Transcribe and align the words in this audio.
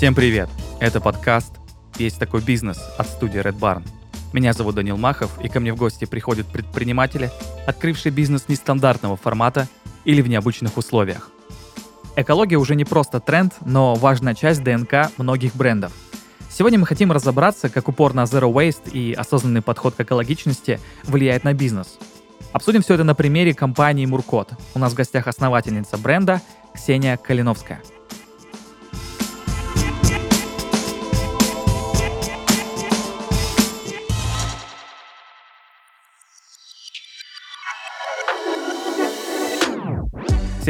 Всем 0.00 0.14
привет! 0.14 0.48
Это 0.80 0.98
подкаст 0.98 1.52
«Есть 1.98 2.18
такой 2.18 2.40
бизнес» 2.40 2.78
от 2.96 3.06
студии 3.06 3.38
Red 3.38 3.58
Barn. 3.58 3.86
Меня 4.32 4.54
зовут 4.54 4.76
Данил 4.76 4.96
Махов, 4.96 5.30
и 5.44 5.50
ко 5.50 5.60
мне 5.60 5.74
в 5.74 5.76
гости 5.76 6.06
приходят 6.06 6.46
предприниматели, 6.46 7.30
открывшие 7.66 8.10
бизнес 8.10 8.48
нестандартного 8.48 9.18
формата 9.18 9.68
или 10.06 10.22
в 10.22 10.26
необычных 10.26 10.78
условиях. 10.78 11.30
Экология 12.16 12.56
уже 12.56 12.76
не 12.76 12.86
просто 12.86 13.20
тренд, 13.20 13.52
но 13.66 13.94
важная 13.94 14.34
часть 14.34 14.64
ДНК 14.64 15.10
многих 15.18 15.54
брендов. 15.54 15.92
Сегодня 16.48 16.78
мы 16.78 16.86
хотим 16.86 17.12
разобраться, 17.12 17.68
как 17.68 17.86
упор 17.86 18.14
на 18.14 18.22
Zero 18.22 18.50
Waste 18.50 18.90
и 18.90 19.12
осознанный 19.12 19.60
подход 19.60 19.96
к 19.96 20.00
экологичности 20.00 20.80
влияет 21.04 21.44
на 21.44 21.52
бизнес. 21.52 21.98
Обсудим 22.54 22.80
все 22.80 22.94
это 22.94 23.04
на 23.04 23.14
примере 23.14 23.52
компании 23.52 24.06
Муркот. 24.06 24.54
У 24.74 24.78
нас 24.78 24.94
в 24.94 24.96
гостях 24.96 25.28
основательница 25.28 25.98
бренда 25.98 26.40
Ксения 26.74 27.18
Калиновская– 27.18 27.82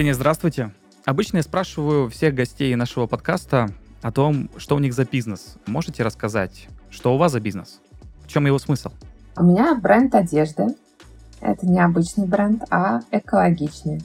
Ксения, 0.00 0.14
здравствуйте. 0.14 0.70
Обычно 1.04 1.36
я 1.36 1.42
спрашиваю 1.42 2.08
всех 2.08 2.34
гостей 2.34 2.74
нашего 2.74 3.06
подкаста 3.06 3.68
о 4.00 4.10
том, 4.10 4.48
что 4.56 4.76
у 4.76 4.78
них 4.78 4.94
за 4.94 5.04
бизнес. 5.04 5.58
Можете 5.66 6.02
рассказать, 6.02 6.68
что 6.88 7.14
у 7.14 7.18
вас 7.18 7.32
за 7.32 7.40
бизнес? 7.40 7.82
В 8.24 8.28
чем 8.28 8.46
его 8.46 8.58
смысл? 8.58 8.92
У 9.36 9.44
меня 9.44 9.74
бренд 9.74 10.14
одежды. 10.14 10.68
Это 11.42 11.66
не 11.66 11.78
обычный 11.80 12.26
бренд, 12.26 12.62
а 12.70 13.00
экологичный. 13.10 14.00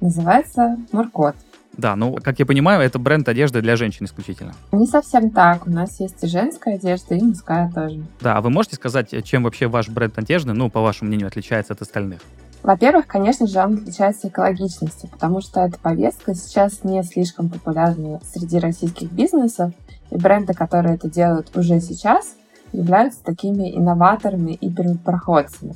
Называется 0.00 0.78
Муркот. 0.90 1.36
Да, 1.76 1.96
ну, 1.96 2.14
как 2.14 2.38
я 2.38 2.46
понимаю, 2.46 2.80
это 2.80 2.98
бренд 2.98 3.28
одежды 3.28 3.60
для 3.60 3.76
женщин 3.76 4.06
исключительно. 4.06 4.54
Не 4.72 4.86
совсем 4.86 5.28
так. 5.28 5.66
У 5.66 5.70
нас 5.70 6.00
есть 6.00 6.24
и 6.24 6.28
женская 6.28 6.76
одежда, 6.76 7.16
и 7.16 7.22
мужская 7.22 7.70
тоже. 7.70 8.02
Да, 8.22 8.38
а 8.38 8.40
вы 8.40 8.48
можете 8.48 8.76
сказать, 8.76 9.14
чем 9.24 9.42
вообще 9.42 9.66
ваш 9.66 9.90
бренд 9.90 10.16
одежды, 10.16 10.54
ну, 10.54 10.70
по 10.70 10.80
вашему 10.80 11.08
мнению, 11.08 11.26
отличается 11.26 11.74
от 11.74 11.82
остальных? 11.82 12.22
Во-первых, 12.62 13.06
конечно 13.06 13.46
же, 13.46 13.58
он 13.58 13.74
отличается 13.74 14.28
экологичностью, 14.28 15.08
потому 15.08 15.40
что 15.40 15.60
эта 15.60 15.78
повестка 15.78 16.34
сейчас 16.34 16.84
не 16.84 17.02
слишком 17.02 17.48
популярна 17.48 18.20
среди 18.32 18.58
российских 18.58 19.10
бизнесов, 19.10 19.72
и 20.10 20.16
бренды, 20.16 20.52
которые 20.52 20.96
это 20.96 21.08
делают 21.08 21.56
уже 21.56 21.80
сейчас, 21.80 22.34
являются 22.72 23.22
такими 23.24 23.76
инноваторами 23.76 24.52
и 24.52 24.70
первопроходцами. 24.70 25.74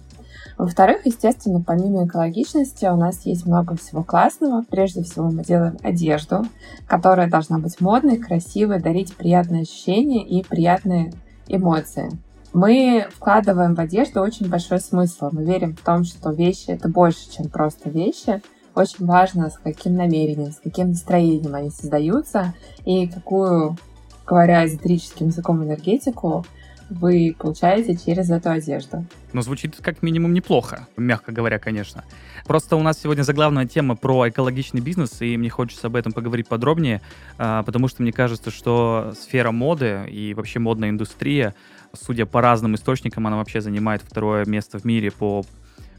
Во-вторых, 0.57 1.05
естественно, 1.05 1.61
помимо 1.61 2.07
экологичности 2.07 2.87
у 2.87 2.97
нас 2.97 3.27
есть 3.27 3.45
много 3.45 3.77
всего 3.77 4.05
классного. 4.05 4.65
Прежде 4.71 5.03
всего 5.03 5.29
мы 5.29 5.43
делаем 5.43 5.77
одежду, 5.83 6.45
которая 6.87 7.29
должна 7.29 7.59
быть 7.59 7.81
модной, 7.81 8.19
красивой, 8.19 8.81
дарить 8.81 9.17
приятные 9.17 9.63
ощущения 9.63 10.25
и 10.25 10.45
приятные 10.45 11.13
эмоции. 11.49 12.11
Мы 12.55 13.09
вкладываем 13.13 13.75
в 13.75 13.81
одежду 13.81 14.21
очень 14.21 14.49
большой 14.49 14.79
смысл. 14.79 15.29
Мы 15.33 15.45
верим 15.45 15.75
в 15.75 15.81
том, 15.81 16.05
что 16.05 16.31
вещи— 16.31 16.67
это 16.69 16.89
больше, 16.89 17.29
чем 17.29 17.49
просто 17.49 17.91
вещи. 17.91 18.43
Очень 18.77 19.07
важно, 19.07 19.51
с 19.51 19.59
каким 19.59 19.97
намерением, 19.97 20.53
с 20.53 20.61
каким 20.63 20.91
настроением 20.91 21.57
они 21.57 21.71
создаются 21.71 22.55
и 22.85 23.09
какую, 23.09 23.77
говоря 24.25 24.65
эзотерическим 24.67 25.27
языком, 25.27 25.65
энергетику 25.65 26.47
вы 26.91 27.35
получаете 27.37 27.97
через 27.97 28.31
эту 28.31 28.51
одежду. 28.51 29.05
Ну, 29.33 29.43
звучит 29.43 29.77
как 29.81 30.03
минимум 30.03 30.33
неплохо, 30.33 30.87
мягко 30.97 31.33
говоря, 31.33 31.59
конечно. 31.59 32.05
Просто 32.47 32.77
у 32.77 32.83
нас 32.83 33.01
сегодня 33.01 33.23
заглавная 33.23 33.67
тема 33.67 33.97
про 33.97 34.29
экологичный 34.29 34.81
бизнес, 34.81 35.21
и 35.23 35.37
мне 35.37 35.51
хочется 35.51 35.89
об 35.89 35.97
этом 35.97 36.13
поговорить 36.13 36.47
подробнее, 36.47 37.01
а, 37.39 37.63
потому 37.65 37.89
что 37.89 38.03
мне 38.03 38.13
кажется, 38.13 38.51
что 38.51 39.13
сфера 39.19 39.51
моды 39.51 40.07
и 40.09 40.35
вообще 40.35 40.59
модная 40.61 40.91
индустрия, 40.91 41.55
судя 41.95 42.27
по 42.27 42.41
разным 42.41 42.75
источникам, 42.75 43.27
она 43.27 43.37
вообще 43.37 43.61
занимает 43.61 44.03
второе 44.03 44.45
место 44.47 44.79
в 44.79 44.85
мире 44.85 45.11
по 45.11 45.45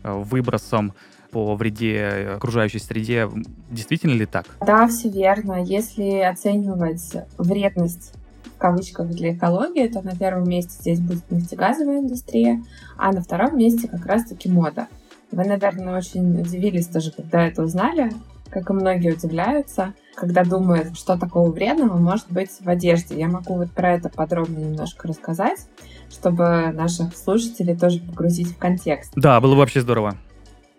э, 0.03 0.11
выбросам 0.11 0.93
по 1.31 1.55
вреде 1.55 2.35
окружающей 2.35 2.79
среде. 2.79 3.29
Действительно 3.69 4.13
ли 4.13 4.25
так? 4.25 4.45
Да, 4.65 4.87
все 4.87 5.09
верно. 5.09 5.61
Если 5.63 6.19
оценивать 6.19 7.13
вредность 7.37 8.13
в 8.45 8.57
кавычках 8.57 9.09
для 9.09 9.33
экологии, 9.33 9.87
то 9.87 10.01
на 10.01 10.15
первом 10.15 10.47
месте 10.47 10.77
здесь 10.79 10.99
будет 11.01 11.29
нефтегазовая 11.29 11.99
индустрия, 11.99 12.63
а 12.97 13.11
на 13.11 13.21
втором 13.21 13.57
месте 13.57 13.89
как 13.89 14.05
раз-таки 14.05 14.49
мода. 14.49 14.87
Вы, 15.31 15.43
наверное, 15.43 15.97
очень 15.97 16.39
удивились 16.39 16.87
тоже, 16.87 17.11
когда 17.11 17.45
это 17.45 17.63
узнали, 17.63 18.13
как 18.49 18.69
и 18.69 18.73
многие 18.73 19.11
удивляются, 19.13 19.93
когда 20.15 20.43
думают, 20.43 20.97
что 20.97 21.17
такого 21.17 21.51
вредного 21.51 21.97
может 21.97 22.25
быть 22.29 22.49
в 22.59 22.67
одежде. 22.67 23.19
Я 23.19 23.27
могу 23.27 23.55
вот 23.55 23.71
про 23.71 23.93
это 23.93 24.09
подробно 24.09 24.59
немножко 24.59 25.07
рассказать, 25.07 25.67
чтобы 26.09 26.71
наших 26.73 27.15
слушателей 27.15 27.77
тоже 27.77 27.99
погрузить 27.99 28.49
в 28.49 28.57
контекст. 28.57 29.11
Да, 29.15 29.39
было 29.41 29.53
бы 29.53 29.59
вообще 29.59 29.81
здорово. 29.81 30.15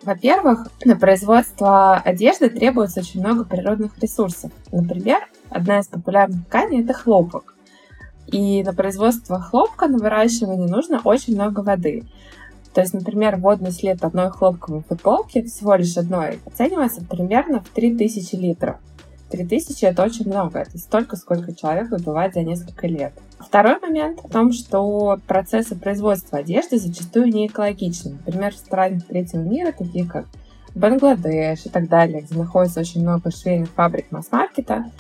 Во-первых, 0.03 0.69
на 0.85 0.97
производство 0.97 1.97
одежды 1.97 2.49
требуется 2.49 3.01
очень 3.01 3.21
много 3.21 3.45
природных 3.45 3.99
ресурсов. 3.99 4.53
Например, 4.71 5.19
одна 5.51 5.81
из 5.81 5.89
популярных 5.89 6.47
тканей— 6.47 6.83
это 6.85 6.93
хлопок. 6.93 7.55
И 8.27 8.63
на 8.63 8.73
производство 8.73 9.41
хлопка, 9.41 9.89
на 9.89 9.99
выращивание 9.99 10.69
нужно 10.69 11.01
очень 11.03 11.35
много 11.35 11.61
воды. 11.61 12.05
То 12.75 12.83
есть, 12.83 12.93
например, 12.93 13.37
водный 13.37 13.73
след 13.73 14.05
одной 14.05 14.31
хлопковой 14.31 14.83
футболки, 14.87 15.43
всего 15.43 15.75
лишь 15.77 15.97
одной, 15.97 16.41
оценивается 16.45 17.03
примерно 17.03 17.61
в 17.61 17.69
3000 17.71 18.35
литров. 18.35 18.77
3000 19.31 19.85
это 19.85 20.03
очень 20.03 20.27
много, 20.27 20.61
это 20.61 20.79
столько, 20.79 21.17
сколько 21.17 21.55
человек 21.55 21.91
выпивает 21.91 22.35
за 22.35 22.43
несколько 22.43 22.87
лет. 22.87 23.13
Второй 23.39 23.79
момент 23.81 24.21
в 24.23 24.31
том, 24.31 24.53
что 24.53 25.19
процессы 25.27 25.75
производства 25.75 26.39
одежды 26.39 26.79
зачастую 26.79 27.27
не 27.27 27.47
экологичны. 27.47 28.13
Например, 28.13 28.53
в 28.53 28.59
странах 28.59 29.07
третьего 29.07 29.43
мира, 29.43 29.73
таких 29.73 30.11
как 30.11 30.27
Бангладеш 30.75 31.67
и 31.67 31.69
так 31.71 31.89
далее, 31.89 32.21
где 32.21 32.37
находится 32.37 32.81
очень 32.81 33.03
много 33.03 33.31
швейных 33.31 33.71
фабрик 33.71 34.13
масс-маркета, 34.13 34.91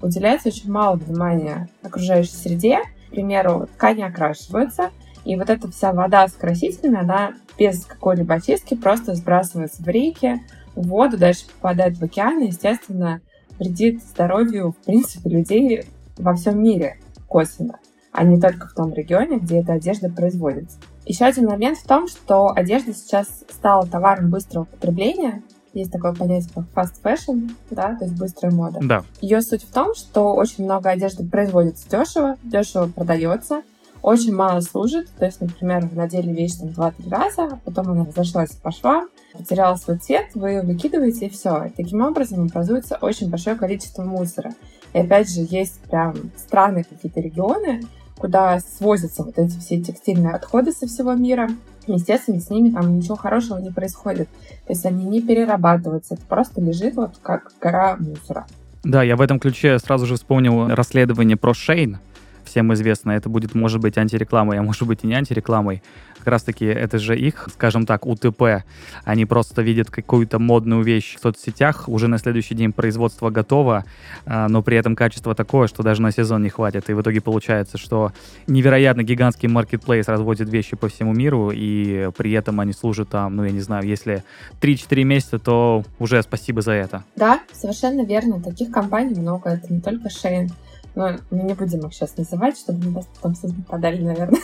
уделяется 0.00 0.48
очень 0.48 0.70
мало 0.70 0.96
внимания 0.96 1.68
окружающей 1.82 2.32
среде. 2.32 2.78
К 3.08 3.10
примеру, 3.10 3.68
ткани 3.74 4.02
окрашиваются, 4.02 4.90
и 5.24 5.36
вот 5.36 5.50
эта 5.50 5.70
вся 5.70 5.92
вода 5.92 6.26
с 6.28 6.32
красителями, 6.32 7.00
она 7.00 7.34
без 7.58 7.84
какой-либо 7.84 8.34
очистки 8.34 8.74
просто 8.74 9.14
сбрасывается 9.14 9.82
в 9.82 9.88
реки, 9.88 10.40
в 10.74 10.86
воду, 10.88 11.16
дальше 11.16 11.46
попадает 11.46 11.96
в 11.96 12.04
океан, 12.04 12.42
и, 12.42 12.48
естественно, 12.48 13.20
вредит 13.58 14.02
здоровью, 14.02 14.72
в 14.72 14.84
принципе, 14.84 15.30
людей 15.30 15.84
во 16.16 16.34
всем 16.34 16.62
мире 16.62 16.98
косвенно, 17.28 17.78
а 18.12 18.24
не 18.24 18.40
только 18.40 18.68
в 18.68 18.72
том 18.72 18.92
регионе, 18.92 19.38
где 19.38 19.60
эта 19.60 19.74
одежда 19.74 20.08
производится. 20.08 20.78
Еще 21.04 21.24
один 21.24 21.46
момент 21.46 21.78
в 21.78 21.86
том, 21.86 22.08
что 22.08 22.52
одежда 22.54 22.92
сейчас 22.94 23.44
стала 23.48 23.86
товаром 23.86 24.30
быстрого 24.30 24.64
потребления, 24.64 25.42
есть 25.72 25.92
такое 25.92 26.14
понятие, 26.14 26.50
как 26.54 26.64
fast 26.86 27.02
fashion, 27.02 27.50
да, 27.70 27.94
то 27.96 28.06
есть 28.06 28.18
быстрая 28.18 28.52
мода. 28.52 28.80
Да. 28.82 29.04
Ее 29.20 29.42
суть 29.42 29.62
в 29.62 29.72
том, 29.72 29.94
что 29.94 30.34
очень 30.34 30.64
много 30.64 30.88
одежды 30.88 31.24
производится 31.28 31.88
дешево, 31.88 32.36
дешево 32.42 32.88
продается, 32.88 33.62
очень 34.06 34.32
мало 34.32 34.60
служит. 34.60 35.08
То 35.18 35.24
есть, 35.24 35.40
например, 35.40 35.84
вы 35.84 35.96
надели 35.96 36.30
вещь 36.30 36.54
там 36.54 36.68
2-3 36.68 37.10
раза, 37.10 37.42
а 37.46 37.58
потом 37.64 37.90
она 37.90 38.04
разошлась 38.04 38.52
по 38.52 38.70
швам, 38.70 39.08
потеряла 39.32 39.74
свой 39.74 39.98
цвет, 39.98 40.26
вы 40.34 40.50
ее 40.50 40.62
выкидываете 40.62 41.26
и 41.26 41.28
все. 41.28 41.64
И 41.64 41.70
таким 41.70 42.02
образом 42.02 42.44
образуется 42.44 42.98
очень 43.00 43.28
большое 43.28 43.56
количество 43.56 44.04
мусора. 44.04 44.52
И 44.92 44.98
опять 44.98 45.28
же, 45.28 45.44
есть 45.50 45.80
прям 45.80 46.14
странные 46.36 46.84
какие-то 46.84 47.20
регионы, 47.20 47.82
куда 48.16 48.60
свозятся 48.60 49.24
вот 49.24 49.36
эти 49.38 49.58
все 49.58 49.82
текстильные 49.82 50.34
отходы 50.34 50.70
со 50.70 50.86
всего 50.86 51.14
мира. 51.14 51.48
Естественно, 51.88 52.38
с 52.38 52.48
ними 52.48 52.70
там 52.70 52.96
ничего 52.96 53.16
хорошего 53.16 53.58
не 53.58 53.72
происходит. 53.72 54.28
То 54.66 54.72
есть 54.72 54.86
они 54.86 55.04
не 55.04 55.20
перерабатываются, 55.20 56.14
это 56.14 56.22
просто 56.26 56.60
лежит 56.60 56.94
вот 56.94 57.18
как 57.20 57.50
гора 57.60 57.96
мусора. 57.98 58.46
Да, 58.84 59.02
я 59.02 59.16
в 59.16 59.20
этом 59.20 59.40
ключе 59.40 59.80
сразу 59.80 60.06
же 60.06 60.14
вспомнил 60.14 60.68
расследование 60.68 61.36
про 61.36 61.52
Шейн, 61.54 61.98
всем 62.46 62.72
известно, 62.74 63.12
это 63.12 63.28
будет, 63.28 63.54
может 63.54 63.80
быть, 63.80 63.98
антирекламой, 63.98 64.58
а 64.58 64.62
может 64.62 64.86
быть 64.86 65.00
и 65.02 65.06
не 65.06 65.14
антирекламой. 65.14 65.82
Как 66.18 66.28
раз-таки 66.28 66.64
это 66.64 66.98
же 66.98 67.16
их, 67.16 67.48
скажем 67.52 67.86
так, 67.86 68.04
УТП. 68.04 68.64
Они 69.04 69.26
просто 69.26 69.62
видят 69.62 69.90
какую-то 69.90 70.38
модную 70.38 70.82
вещь 70.82 71.16
в 71.16 71.20
соцсетях, 71.20 71.88
уже 71.88 72.08
на 72.08 72.18
следующий 72.18 72.54
день 72.54 72.72
производство 72.72 73.30
готово, 73.30 73.84
а, 74.24 74.48
но 74.48 74.62
при 74.62 74.76
этом 74.76 74.96
качество 74.96 75.34
такое, 75.36 75.68
что 75.68 75.84
даже 75.84 76.02
на 76.02 76.10
сезон 76.10 76.42
не 76.42 76.48
хватит. 76.48 76.90
И 76.90 76.94
в 76.94 77.00
итоге 77.00 77.20
получается, 77.20 77.78
что 77.78 78.12
невероятно 78.48 79.02
гигантский 79.02 79.48
маркетплейс 79.48 80.08
разводит 80.08 80.48
вещи 80.48 80.74
по 80.74 80.88
всему 80.88 81.12
миру, 81.12 81.52
и 81.54 82.10
при 82.16 82.32
этом 82.32 82.58
они 82.58 82.72
служат 82.72 83.08
там, 83.10 83.36
ну, 83.36 83.44
я 83.44 83.52
не 83.52 83.60
знаю, 83.60 83.86
если 83.86 84.24
3-4 84.60 85.04
месяца, 85.04 85.38
то 85.38 85.84
уже 86.00 86.20
спасибо 86.22 86.60
за 86.60 86.72
это. 86.72 87.04
Да, 87.14 87.40
совершенно 87.52 88.04
верно. 88.04 88.42
Таких 88.42 88.70
компаний 88.70 89.14
много. 89.14 89.50
Это 89.50 89.72
не 89.72 89.80
только 89.80 90.10
Шейн. 90.10 90.50
Но 90.96 91.18
мы 91.30 91.42
не 91.42 91.54
будем 91.54 91.86
их 91.86 91.92
сейчас 91.92 92.16
называть, 92.16 92.58
чтобы 92.58 92.90
нас 92.90 93.06
потом 93.14 93.36
суд 93.36 93.56
не 93.56 93.62
подали, 93.62 94.02
наверное. 94.02 94.40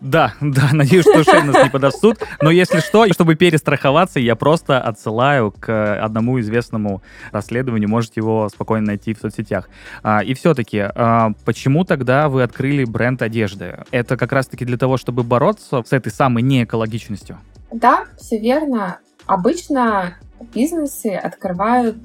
Да, 0.00 0.32
да, 0.40 0.70
надеюсь, 0.72 1.04
что 1.04 1.22
Шей 1.22 1.42
нас 1.42 1.62
не 1.62 1.68
подаст 1.68 2.00
суд. 2.00 2.18
Но 2.40 2.50
если 2.50 2.80
что, 2.80 3.06
чтобы 3.12 3.34
перестраховаться, 3.34 4.18
я 4.18 4.34
просто 4.34 4.80
отсылаю 4.80 5.52
к 5.52 6.02
одному 6.02 6.40
известному 6.40 7.02
расследованию. 7.32 7.90
Можете 7.90 8.14
его 8.16 8.48
спокойно 8.48 8.86
найти 8.86 9.12
в 9.12 9.18
соцсетях. 9.18 9.68
А, 10.02 10.24
и 10.24 10.32
все-таки, 10.32 10.78
а, 10.78 11.32
почему 11.44 11.84
тогда 11.84 12.30
вы 12.30 12.42
открыли 12.44 12.84
бренд 12.84 13.20
одежды? 13.20 13.84
Это 13.90 14.16
как 14.16 14.32
раз-таки 14.32 14.64
для 14.64 14.78
того, 14.78 14.96
чтобы 14.96 15.22
бороться 15.22 15.82
с 15.86 15.92
этой 15.92 16.10
самой 16.10 16.42
неэкологичностью? 16.42 17.38
Да, 17.70 18.06
все 18.18 18.38
верно. 18.38 19.00
Обычно 19.26 20.16
бизнесы 20.54 21.08
открывают, 21.08 21.98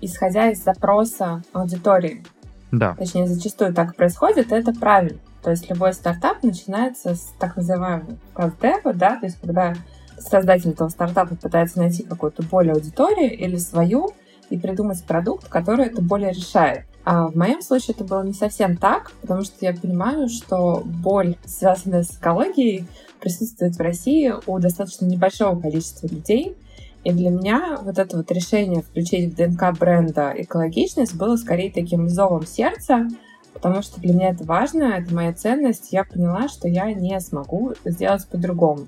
исходя 0.00 0.50
из 0.50 0.64
запроса 0.64 1.44
аудитории. 1.52 2.24
Да. 2.72 2.94
Точнее, 2.98 3.26
зачастую 3.26 3.72
так 3.74 3.94
происходит, 3.94 4.50
и 4.50 4.54
это 4.54 4.72
правильно. 4.72 5.20
То 5.42 5.50
есть 5.50 5.68
любой 5.68 5.92
стартап 5.92 6.42
начинается 6.42 7.14
с 7.14 7.32
так 7.38 7.56
называемого 7.56 8.16
каздева, 8.34 8.94
да, 8.94 9.16
то 9.16 9.26
есть 9.26 9.38
когда 9.40 9.74
создатель 10.18 10.70
этого 10.70 10.88
стартапа 10.88 11.34
пытается 11.34 11.78
найти 11.78 12.02
какую-то 12.02 12.42
более 12.44 12.74
аудиторию 12.74 13.36
или 13.36 13.56
свою 13.56 14.12
и 14.50 14.58
придумать 14.58 15.04
продукт, 15.04 15.48
который 15.48 15.86
это 15.86 16.00
более 16.00 16.32
решает. 16.32 16.84
А 17.04 17.26
в 17.26 17.36
моем 17.36 17.60
случае 17.62 17.94
это 17.96 18.04
было 18.04 18.22
не 18.22 18.32
совсем 18.32 18.76
так, 18.76 19.10
потому 19.20 19.42
что 19.42 19.56
я 19.60 19.74
понимаю, 19.74 20.28
что 20.28 20.82
боль, 20.84 21.36
связанная 21.44 22.04
с 22.04 22.12
экологией, 22.12 22.86
присутствует 23.20 23.74
в 23.74 23.80
России 23.80 24.32
у 24.46 24.58
достаточно 24.60 25.06
небольшого 25.06 25.60
количества 25.60 26.06
людей. 26.06 26.56
И 27.04 27.12
для 27.12 27.30
меня 27.30 27.78
вот 27.82 27.98
это 27.98 28.16
вот 28.16 28.30
решение 28.30 28.82
включить 28.82 29.32
в 29.32 29.36
ДНК 29.36 29.76
бренда 29.78 30.32
экологичность 30.36 31.16
было 31.16 31.36
скорее 31.36 31.72
таким 31.72 32.08
зовом 32.08 32.46
сердца, 32.46 33.08
потому 33.52 33.82
что 33.82 34.00
для 34.00 34.14
меня 34.14 34.30
это 34.30 34.44
важно, 34.44 34.84
это 34.84 35.12
моя 35.14 35.32
ценность. 35.32 35.92
Я 35.92 36.04
поняла, 36.04 36.48
что 36.48 36.68
я 36.68 36.92
не 36.92 37.18
смогу 37.20 37.74
сделать 37.84 38.26
по-другому. 38.28 38.86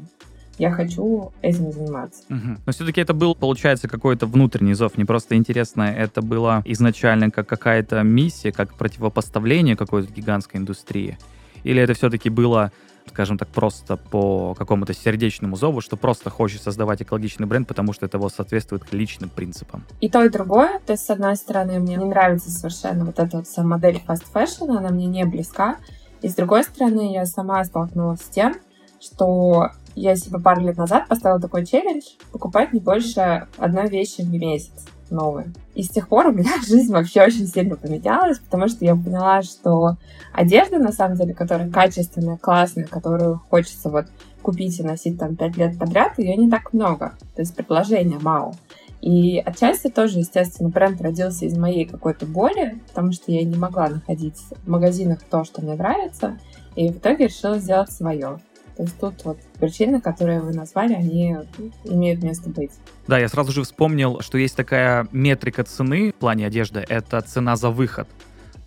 Я 0.56 0.70
хочу 0.70 1.32
этим 1.43 1.72
заниматься. 1.72 2.22
Угу. 2.31 2.58
Но 2.64 2.72
все-таки 2.72 3.00
это 3.00 3.12
был, 3.12 3.34
получается, 3.34 3.88
какой-то 3.88 4.26
внутренний 4.26 4.75
зов. 4.75 4.96
Не 4.96 5.05
просто 5.05 5.34
интересно, 5.34 5.82
это 5.82 6.22
было 6.22 6.62
изначально 6.64 7.32
как 7.32 7.49
какая-то 7.49 8.02
миссия, 8.05 8.52
как 8.52 8.75
противопоставление 8.75 9.76
какой-то 9.76 10.12
гигантской 10.12 10.61
индустрии. 10.61 11.19
Или 11.64 11.82
это 11.82 11.94
все-таки 11.94 12.31
было 12.31 12.70
скажем 13.09 13.39
так, 13.39 13.49
просто 13.49 13.97
по 13.97 14.55
какому-то 14.55 14.95
сердечному 14.95 15.56
зову, 15.56 15.81
что 15.81 15.97
просто 15.97 16.31
хочет 16.31 16.62
создавать 16.62 17.03
экологичный 17.03 17.47
бренд, 17.47 17.69
потому 17.69 17.93
что 17.93 18.06
это 18.06 18.19
вот 18.19 18.33
соответствует 18.33 18.93
личным 18.93 19.31
принципам. 19.31 19.85
И 20.01 20.09
то, 20.09 20.25
и 20.25 20.29
другое. 20.29 20.81
То 20.87 20.93
есть, 20.93 21.05
с 21.05 21.11
одной 21.11 21.37
стороны, 21.37 21.79
мне 21.79 21.97
не 21.97 22.05
нравится 22.05 22.51
совершенно 22.51 23.05
вот 23.05 23.19
эта 23.19 23.39
вот 23.39 23.47
вся 23.47 23.62
модель 23.62 24.03
fast 24.06 24.25
fashion, 24.33 24.77
она 24.77 24.91
мне 24.91 25.06
не 25.06 25.25
близка. 25.25 25.77
И 26.23 26.29
с 26.29 26.35
другой 26.35 26.65
стороны, 26.65 27.12
я 27.12 27.27
сама 27.27 27.62
столкнулась 27.65 28.21
с 28.21 28.29
тем, 28.29 28.55
что 29.01 29.71
я 29.95 30.17
себе 30.17 30.41
пару 30.41 30.62
лет 30.62 30.77
назад 30.77 31.07
поставила 31.07 31.41
такой 31.41 31.67
челлендж 31.67 32.03
покупать 32.33 32.73
не 32.73 32.81
больше 32.81 33.47
одной 33.59 33.89
вещи 33.89 34.23
в 34.23 34.31
месяц 34.31 34.87
новые. 35.14 35.52
И 35.75 35.82
с 35.82 35.88
тех 35.88 36.08
пор 36.08 36.26
у 36.26 36.32
меня 36.32 36.52
жизнь 36.66 36.93
вообще 36.93 37.22
очень 37.22 37.46
сильно 37.46 37.76
поменялась, 37.76 38.38
потому 38.38 38.69
что 38.69 38.84
я 38.84 38.94
поняла, 38.94 39.43
что 39.43 39.96
одежда, 40.32 40.78
на 40.78 40.93
самом 40.93 41.16
деле, 41.16 41.34
которая 41.34 41.70
качественная, 41.70 42.37
классная, 42.37 42.84
которую 42.84 43.40
хочется 43.50 43.88
вот 43.88 44.06
купить 44.43 44.78
и 44.78 44.82
носить 44.82 45.19
там 45.19 45.37
пять 45.37 45.56
лет 45.56 45.78
подряд, 45.78 46.19
ее 46.19 46.37
не 46.37 46.50
так 46.50 46.72
много. 46.72 47.14
То 47.34 47.43
есть 47.43 47.55
предложения 47.56 48.19
мало. 48.20 48.55
И 49.00 49.38
отчасти 49.38 49.88
тоже, 49.88 50.20
естественно, 50.20 50.70
бренд 50.70 51.00
родился 51.02 51.44
из 51.44 51.58
моей 51.58 51.84
какой-то 51.84 52.25
боли, 52.25 52.81
потому 52.88 53.12
что 53.12 53.32
я 53.32 53.44
не 53.44 53.56
могла 53.56 53.88
находить 53.88 54.38
в 54.64 54.69
магазинах 54.69 55.19
то, 55.28 55.44
что 55.44 55.61
мне 55.61 55.75
нравится, 55.75 56.38
и 56.75 56.88
в 56.88 56.96
итоге 56.96 57.26
решила 57.26 57.58
сделать 57.58 57.93
свое. 57.93 58.38
То 58.76 58.82
есть 58.82 58.99
тут 58.99 59.25
вот 59.25 59.38
причины, 59.61 60.00
которые 60.00 60.41
вы 60.41 60.53
назвали, 60.53 60.94
они 60.94 61.37
имеют 61.85 62.23
место 62.23 62.50
быть. 62.50 62.73
Да, 63.06 63.19
я 63.19 63.29
сразу 63.29 63.53
же 63.53 63.62
вспомнил, 63.62 64.21
что 64.21 64.38
есть 64.38 64.56
такая 64.56 65.06
метрика 65.12 65.62
цены 65.62 66.11
в 66.11 66.15
плане 66.15 66.47
одежды, 66.47 66.85
это 66.88 67.21
цена 67.21 67.56
за 67.56 67.71
выход. 67.71 68.09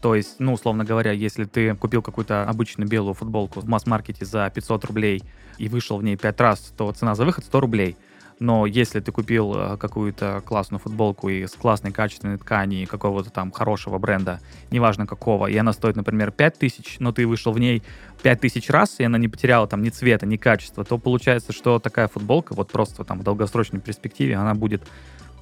То 0.02 0.16
есть, 0.16 0.36
ну, 0.40 0.54
условно 0.54 0.86
говоря, 0.86 1.12
если 1.12 1.46
ты 1.46 1.76
купил 1.76 2.02
какую-то 2.02 2.44
обычную 2.44 2.88
белую 2.88 3.16
футболку 3.16 3.60
в 3.62 3.66
масс-маркете 3.68 4.26
за 4.26 4.50
500 4.54 4.86
рублей 4.86 5.24
и 5.58 5.68
вышел 5.68 5.98
в 5.98 6.04
ней 6.04 6.16
5 6.16 6.40
раз, 6.40 6.74
то 6.78 6.92
цена 6.92 7.16
за 7.16 7.26
выход 7.26 7.44
100 7.44 7.60
рублей 7.60 7.98
но 8.40 8.66
если 8.66 9.00
ты 9.00 9.12
купил 9.12 9.54
э, 9.56 9.78
какую-то 9.78 10.42
классную 10.46 10.80
футболку 10.80 11.30
из 11.30 11.52
классной 11.52 11.92
качественной 11.92 12.38
ткани 12.38 12.86
какого-то 12.86 13.30
там 13.30 13.52
хорошего 13.52 13.98
бренда, 13.98 14.40
неважно 14.72 15.08
какого, 15.08 15.48
и 15.48 15.58
она 15.58 15.74
стоит, 15.74 15.96
например, 15.96 16.32
5000, 16.32 16.98
но 17.00 17.12
ты 17.12 17.26
вышел 17.26 17.52
в 17.52 17.60
ней 17.60 17.82
5000 18.24 18.70
раз, 18.70 18.96
и 19.00 19.04
она 19.04 19.18
не 19.18 19.28
потеряла 19.28 19.68
там 19.68 19.82
ни 19.82 19.90
цвета, 19.90 20.26
ни 20.26 20.38
качества, 20.38 20.84
то 20.84 20.98
получается, 20.98 21.52
что 21.52 21.80
такая 21.80 22.08
футболка 22.08 22.54
вот 22.54 22.72
просто 22.72 23.04
там 23.04 23.20
в 23.20 23.24
долгосрочной 23.24 23.80
перспективе 23.80 24.36
она 24.36 24.54
будет, 24.54 24.84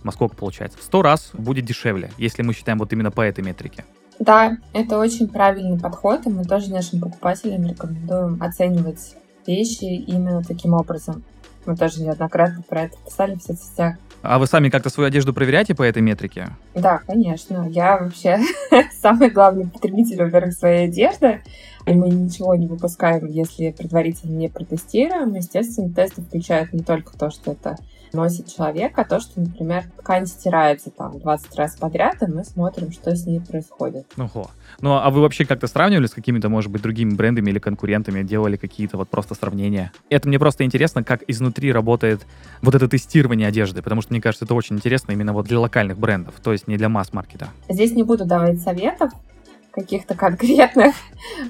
во 0.04 0.12
сколько 0.12 0.36
получается, 0.36 0.78
в 0.78 0.84
100 0.84 1.02
раз 1.02 1.32
будет 1.34 1.66
дешевле, 1.66 2.12
если 2.18 2.44
мы 2.44 2.54
считаем 2.54 2.80
вот 2.80 2.94
именно 2.94 3.12
по 3.12 3.22
этой 3.22 3.44
метрике. 3.44 3.84
Да, 4.20 4.58
это 4.72 4.98
очень 4.98 5.28
правильный 5.28 5.78
подход, 5.78 6.26
и 6.26 6.30
мы 6.30 6.46
тоже 6.46 6.72
нашим 6.72 7.02
покупателям 7.02 7.66
рекомендуем 7.66 8.42
оценивать 8.42 9.16
вещи 9.46 9.84
именно 9.84 10.42
таким 10.44 10.74
образом. 10.74 11.24
Мы 11.66 11.76
тоже 11.76 12.02
неоднократно 12.02 12.62
про 12.68 12.84
это 12.84 12.98
писали 13.06 13.36
в 13.36 13.42
соцсетях. 13.42 13.96
А 14.22 14.40
вы 14.40 14.48
сами 14.48 14.70
как-то 14.70 14.90
свою 14.90 15.08
одежду 15.08 15.34
проверяете 15.34 15.76
по 15.76 15.84
этой 15.84 16.02
метрике? 16.02 16.50
Да, 16.74 17.00
конечно. 17.06 17.68
Я 17.70 17.98
вообще 17.98 18.40
самый 19.02 19.30
главный 19.30 19.68
потребитель, 19.68 20.24
во-первых, 20.24 20.54
своей 20.54 20.88
одежды. 20.88 21.42
И 21.86 21.94
мы 21.94 22.10
ничего 22.10 22.56
не 22.56 22.66
выпускаем, 22.66 23.28
если 23.28 23.70
предварительно 23.72 24.36
не 24.36 24.50
протестируем. 24.50 25.36
Естественно, 25.36 25.94
тесты 25.94 26.24
включают 26.24 26.74
не 26.74 26.82
только 26.82 27.16
то, 27.16 27.30
что 27.30 27.52
это 27.52 27.78
носит 28.16 28.54
человек, 28.54 28.98
а 28.98 29.04
то, 29.04 29.20
что, 29.20 29.40
например, 29.40 29.84
ткань 30.00 30.26
стирается 30.26 30.90
там 30.90 31.20
20 31.20 31.56
раз 31.56 31.76
подряд, 31.76 32.22
и 32.24 32.26
мы 32.26 32.44
смотрим, 32.44 32.92
что 32.92 33.16
с 33.16 33.26
ней 33.26 33.40
происходит. 33.40 34.06
Ого. 34.18 34.50
Ну, 34.82 34.94
а 34.94 35.10
вы 35.10 35.22
вообще 35.22 35.46
как-то 35.46 35.68
сравнивали 35.68 36.08
с 36.08 36.12
какими-то, 36.12 36.50
может 36.50 36.72
быть, 36.72 36.82
другими 36.82 37.14
брендами 37.14 37.52
или 37.52 37.60
конкурентами, 37.60 38.24
делали 38.24 38.58
какие-то 38.58 38.98
вот 38.98 39.10
просто 39.10 39.36
сравнения? 39.36 39.92
Это 40.10 40.28
мне 40.28 40.40
просто 40.40 40.64
интересно, 40.64 41.04
как 41.04 41.24
изнутри 41.28 41.72
работает 41.72 42.26
вот 42.62 42.76
это 42.76 42.88
тестирование 42.88 43.48
одежды, 43.48 43.82
потому 43.82 44.02
что, 44.02 44.14
мне 44.14 44.22
кажется, 44.22 44.46
это 44.46 44.54
очень 44.54 44.78
интересно 44.78 45.12
именно 45.12 45.34
вот 45.34 45.46
для 45.48 45.60
локальных 45.60 45.98
брендов, 45.98 46.36
то 46.42 46.52
есть 46.52 46.68
не 46.68 46.78
для 46.78 46.90
масс-маркета. 46.90 47.50
Здесь 47.70 47.92
не 47.92 48.04
буду 48.04 48.26
давать 48.26 48.62
советов 48.62 49.12
каких-то 49.72 50.16
конкретных. 50.16 50.96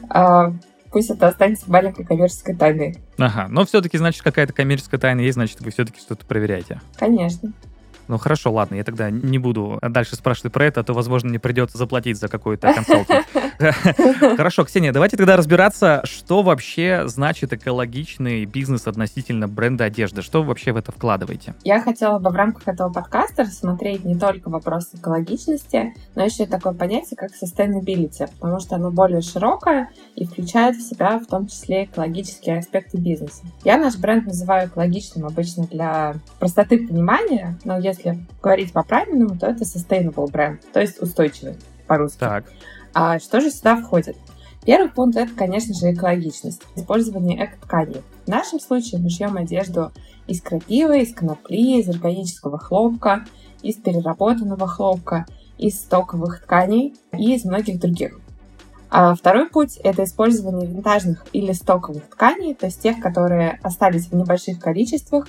Пусть 0.95 1.09
это 1.09 1.27
останется 1.27 1.69
маленькой 1.69 2.05
коммерческой 2.05 2.55
тайной. 2.55 2.95
Ага, 3.17 3.47
но 3.49 3.65
все-таки, 3.65 3.97
значит, 3.97 4.21
какая-то 4.21 4.53
коммерческая 4.53 4.97
тайна 4.97 5.19
есть, 5.19 5.33
значит, 5.33 5.59
вы 5.59 5.71
все-таки 5.71 5.99
что-то 5.99 6.25
проверяете. 6.25 6.79
Конечно. 6.95 7.51
Ну 8.07 8.17
хорошо, 8.17 8.51
ладно, 8.51 8.75
я 8.75 8.83
тогда 8.83 9.09
не 9.09 9.39
буду 9.39 9.79
дальше 9.81 10.15
спрашивать 10.15 10.53
про 10.53 10.65
это, 10.65 10.81
а 10.81 10.83
то, 10.83 10.93
возможно, 10.93 11.29
мне 11.29 11.39
придется 11.39 11.77
заплатить 11.77 12.17
за 12.17 12.27
какой-то 12.27 12.73
консалтинг. 12.73 13.25
Хорошо, 14.37 14.65
Ксения, 14.65 14.91
давайте 14.91 15.17
тогда 15.17 15.37
разбираться, 15.37 16.01
что 16.03 16.43
вообще 16.43 17.03
значит 17.05 17.53
экологичный 17.53 18.45
бизнес 18.45 18.87
относительно 18.87 19.47
бренда 19.47 19.85
одежды. 19.85 20.21
Что 20.21 20.41
вы 20.41 20.49
вообще 20.49 20.71
в 20.71 20.77
это 20.77 20.91
вкладываете? 20.91 21.55
Я 21.63 21.81
хотела 21.81 22.19
бы 22.19 22.29
в 22.29 22.35
рамках 22.35 22.67
этого 22.67 22.91
подкаста 22.91 23.43
рассмотреть 23.43 24.03
не 24.03 24.17
только 24.17 24.49
вопрос 24.49 24.89
экологичности, 24.93 25.95
но 26.15 26.23
еще 26.23 26.43
и 26.43 26.47
такое 26.47 26.73
понятие, 26.73 27.17
как 27.17 27.31
sustainability, 27.31 28.29
потому 28.39 28.59
что 28.59 28.75
оно 28.75 28.91
более 28.91 29.21
широкое 29.21 29.89
и 30.15 30.25
включает 30.25 30.75
в 30.75 30.81
себя 30.81 31.19
в 31.19 31.25
том 31.25 31.47
числе 31.47 31.85
экологические 31.85 32.59
аспекты 32.59 32.97
бизнеса. 32.97 33.43
Я 33.63 33.77
наш 33.77 33.97
бренд 33.97 34.25
называю 34.25 34.67
экологичным 34.67 35.25
обычно 35.25 35.65
для 35.67 36.15
простоты 36.39 36.85
понимания, 36.85 37.57
но 37.63 37.77
если 37.77 37.94
если 37.95 38.25
говорить 38.41 38.73
по-правильному, 38.73 39.37
то 39.37 39.47
это 39.47 39.63
sustainable 39.63 40.29
бренд, 40.29 40.61
то 40.71 40.81
есть 40.81 41.01
устойчивый 41.01 41.55
по-русски. 41.87 42.19
Так. 42.19 42.45
А 42.93 43.19
что 43.19 43.41
же 43.41 43.51
сюда 43.51 43.77
входит? 43.77 44.15
Первый 44.65 44.89
пункт 44.89 45.17
это, 45.17 45.31
конечно 45.33 45.75
же, 45.75 45.93
экологичность, 45.93 46.63
использование 46.75 47.45
эко-тканей. 47.45 48.01
В 48.25 48.27
нашем 48.29 48.59
случае 48.59 48.99
мы 48.99 49.09
шьем 49.09 49.37
одежду 49.37 49.91
из 50.25 50.41
крапивы, 50.41 51.01
из 51.01 51.13
конопли, 51.13 51.79
из 51.79 51.87
органического 51.87 52.57
хлопка, 52.57 53.25
из 53.61 53.75
переработанного 53.75 54.67
хлопка, 54.67 55.25
из 55.57 55.79
стоковых 55.79 56.41
тканей 56.41 56.95
и 57.13 57.35
из 57.35 57.45
многих 57.45 57.79
других. 57.79 58.19
А 58.89 59.13
второй 59.13 59.49
путь– 59.49 59.77
это 59.83 60.03
использование 60.03 60.67
винтажных 60.67 61.25
или 61.33 61.51
стоковых 61.51 62.09
тканей, 62.09 62.55
то 62.55 62.67
есть 62.67 62.81
тех, 62.81 62.99
которые 62.99 63.59
остались 63.61 64.07
в 64.07 64.15
небольших 64.15 64.59
количествах, 64.59 65.27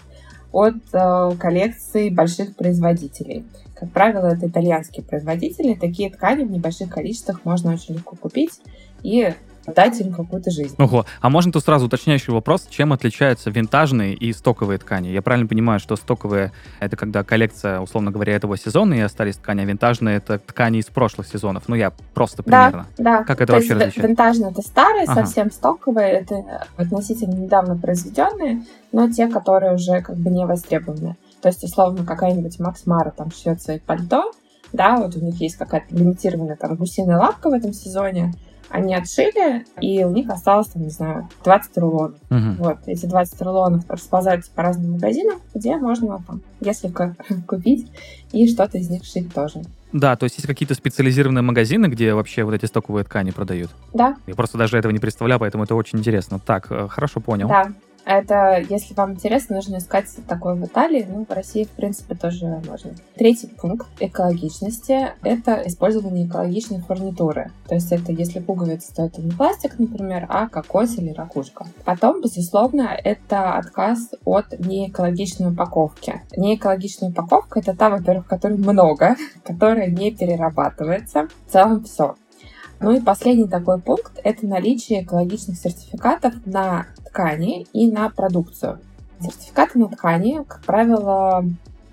от 0.53 0.77
э, 0.93 1.31
коллекций 1.39 2.11
больших 2.11 2.57
производителей. 2.57 3.45
Как 3.75 3.91
правило, 3.91 4.27
это 4.27 4.47
итальянские 4.47 5.05
производители. 5.05 5.75
Такие 5.75 6.11
ткани 6.11 6.45
в 6.45 6.51
небольших 6.51 6.91
количествах 6.91 7.45
можно 7.45 7.73
очень 7.73 7.95
легко 7.95 8.17
купить 8.17 8.61
и 9.03 9.35
дать 9.75 10.01
им 10.01 10.13
какую-то 10.13 10.51
жизнь. 10.51 10.75
Ого, 10.79 11.07
а 11.21 11.29
можно 11.31 11.53
тут 11.53 11.65
сразу 11.65 11.87
уточняющий 11.87 12.33
вопрос, 12.33 12.67
чем 12.71 12.93
отличаются 12.93 13.51
винтажные 13.51 14.15
и 14.15 14.33
стоковые 14.33 14.79
ткани? 14.79 15.09
Я 15.09 15.23
правильно 15.23 15.49
понимаю, 15.49 15.81
что 15.81 15.97
стоковые— 15.97 16.53
это 16.81 16.97
когда 16.97 17.25
коллекция, 17.25 17.81
условно 17.81 18.11
говоря, 18.11 18.35
этого 18.35 18.57
сезона 18.57 18.95
и 18.95 19.01
остались 19.01 19.37
ткани, 19.37 19.63
а 19.63 19.65
винтажные— 19.65 20.17
это 20.19 20.39
ткани 20.39 20.79
из 20.79 20.87
прошлых 20.87 21.27
сезонов? 21.27 21.65
Ну, 21.69 21.75
я 21.75 21.93
просто 22.15 22.43
примерно. 22.43 22.87
Да, 22.99 23.19
да. 23.19 23.25
Как 23.25 23.41
это 23.41 23.47
То 23.49 23.53
вообще 23.55 23.75
различается? 23.75 24.03
винтажные 24.03 24.51
это 24.51 24.63
старые, 24.63 25.05
Ага. 25.05 25.15
совсем 25.27 25.51
стоковые, 25.51 26.11
это 26.11 26.67
относительно 26.77 27.35
недавно 27.35 27.77
произведенные, 27.77 28.63
но 28.93 29.11
те, 29.11 29.29
которые 29.29 29.75
уже 29.75 30.01
как 30.01 30.17
бы 30.17 30.31
не 30.31 30.47
востребованы. 30.47 31.17
То 31.43 31.49
есть, 31.49 31.63
условно, 31.65 32.05
какая-нибудь 32.05 32.59
Макс 32.59 32.87
Мара 32.87 33.11
там 33.11 33.31
шьет 33.31 33.63
свои 33.63 33.79
пальто, 33.79 34.33
да, 34.73 34.97
вот 34.97 35.17
у 35.17 35.21
них 35.21 35.41
есть 35.41 35.57
какая-то 35.57 35.95
лимитированная 35.95 36.57
там 36.57 36.75
гусиная 36.77 37.19
лапка 37.19 37.51
в 37.51 37.53
этом 37.53 37.73
сезоне, 37.73 38.33
они 38.71 38.95
отшили, 38.95 39.65
и 39.81 40.05
у 40.05 40.11
них 40.11 40.29
осталось, 40.31 40.69
там, 40.69 40.83
не 40.83 40.91
знаю, 40.91 41.29
20 41.45 41.79
рулонов. 41.79 42.19
Мгм. 42.31 42.57
Вот, 42.57 42.79
эти 42.87 43.07
20 43.07 43.41
рулонов 43.43 43.85
расползаются 43.89 44.51
по 44.55 44.63
разным 44.63 44.93
магазинам, 44.93 45.41
где 45.55 45.77
можно 45.77 46.23
там 46.27 46.41
несколько 46.61 47.17
купить 47.47 47.91
и 48.33 48.49
что-то 48.49 48.79
из 48.79 48.91
них 48.91 49.05
шить 49.05 49.33
тоже. 49.33 49.63
Да, 49.93 50.17
то 50.17 50.25
есть 50.25 50.37
есть 50.37 50.47
какие-то 50.47 50.75
специализированные 50.75 51.43
магазины, 51.43 51.87
где 51.87 52.13
вообще 52.13 52.45
вот 52.45 52.55
эти 52.55 52.67
стоковые 52.67 53.05
ткани 53.05 53.31
продают? 53.31 53.71
Да, 53.95 54.17
Я 54.27 54.35
просто 54.35 54.59
даже 54.59 54.77
этого 54.77 54.93
не 54.93 54.99
представлял, 54.99 55.39
поэтому 55.39 55.65
это 55.65 55.75
очень 55.75 56.01
интересно. 56.01 56.39
Так, 56.39 56.67
э, 56.71 56.89
хорошо 56.89 57.21
понял. 57.21 57.49
Да, 57.49 57.73
это, 58.07 58.65
если 58.71 58.95
вам 58.95 59.13
интересно, 59.13 59.57
нужно 59.57 59.79
искать 59.79 60.07
такое 60.29 60.55
в 60.55 60.65
Италии, 60.65 61.05
ну, 61.09 61.27
в 61.29 61.33
России, 61.33 61.65
в 61.65 61.71
принципе, 61.71 62.15
тоже 62.15 62.47
можно. 62.47 62.93
Третий 63.17 63.49
пункт 63.49 63.89
экологичности— 63.99 65.09
это 65.23 65.63
использование 65.67 66.27
экологичной 66.27 66.81
фурнитуры. 66.81 67.51
То 67.69 67.75
есть 67.75 67.91
это 67.91 68.13
если 68.13 68.39
пуговица, 68.39 68.95
то 68.95 69.03
это 69.03 69.21
не 69.21 69.33
пластик, 69.33 69.79
например, 69.79 70.27
а 70.29 70.49
кокос 70.49 70.97
или 70.99 71.11
ракушка. 71.11 71.67
Потом, 71.85 72.23
безусловно, 72.23 72.97
это 73.03 73.55
отказ 73.55 74.11
от 74.25 74.59
неэкологичной 74.61 75.51
упаковки. 75.51 76.23
Неэкологичная 76.37 77.11
упаковка— 77.11 77.59
это 77.61 77.77
та, 77.77 77.91
во-первых, 77.91 78.29
которой 78.29 78.57
много, 78.57 79.17
которая 79.45 79.89
не 79.89 80.13
перерабатывается. 80.13 81.29
В 81.49 81.53
целом 81.53 81.83
все. 81.83 82.15
Ну 82.81 82.93
и 82.93 83.01
последний 83.01 83.49
такой 83.49 83.81
пункт— 83.81 84.19
это 84.25 84.47
наличие 84.47 85.03
экологичных 85.03 85.59
сертификатов 85.59 86.35
на 86.45 86.87
ткани 87.07 87.67
и 87.73 87.91
на 87.91 88.11
продукцию. 88.11 88.81
Сертификаты 89.21 89.79
на 89.79 89.89
ткани, 89.89 90.45
как 90.47 90.61
правило, 90.63 91.45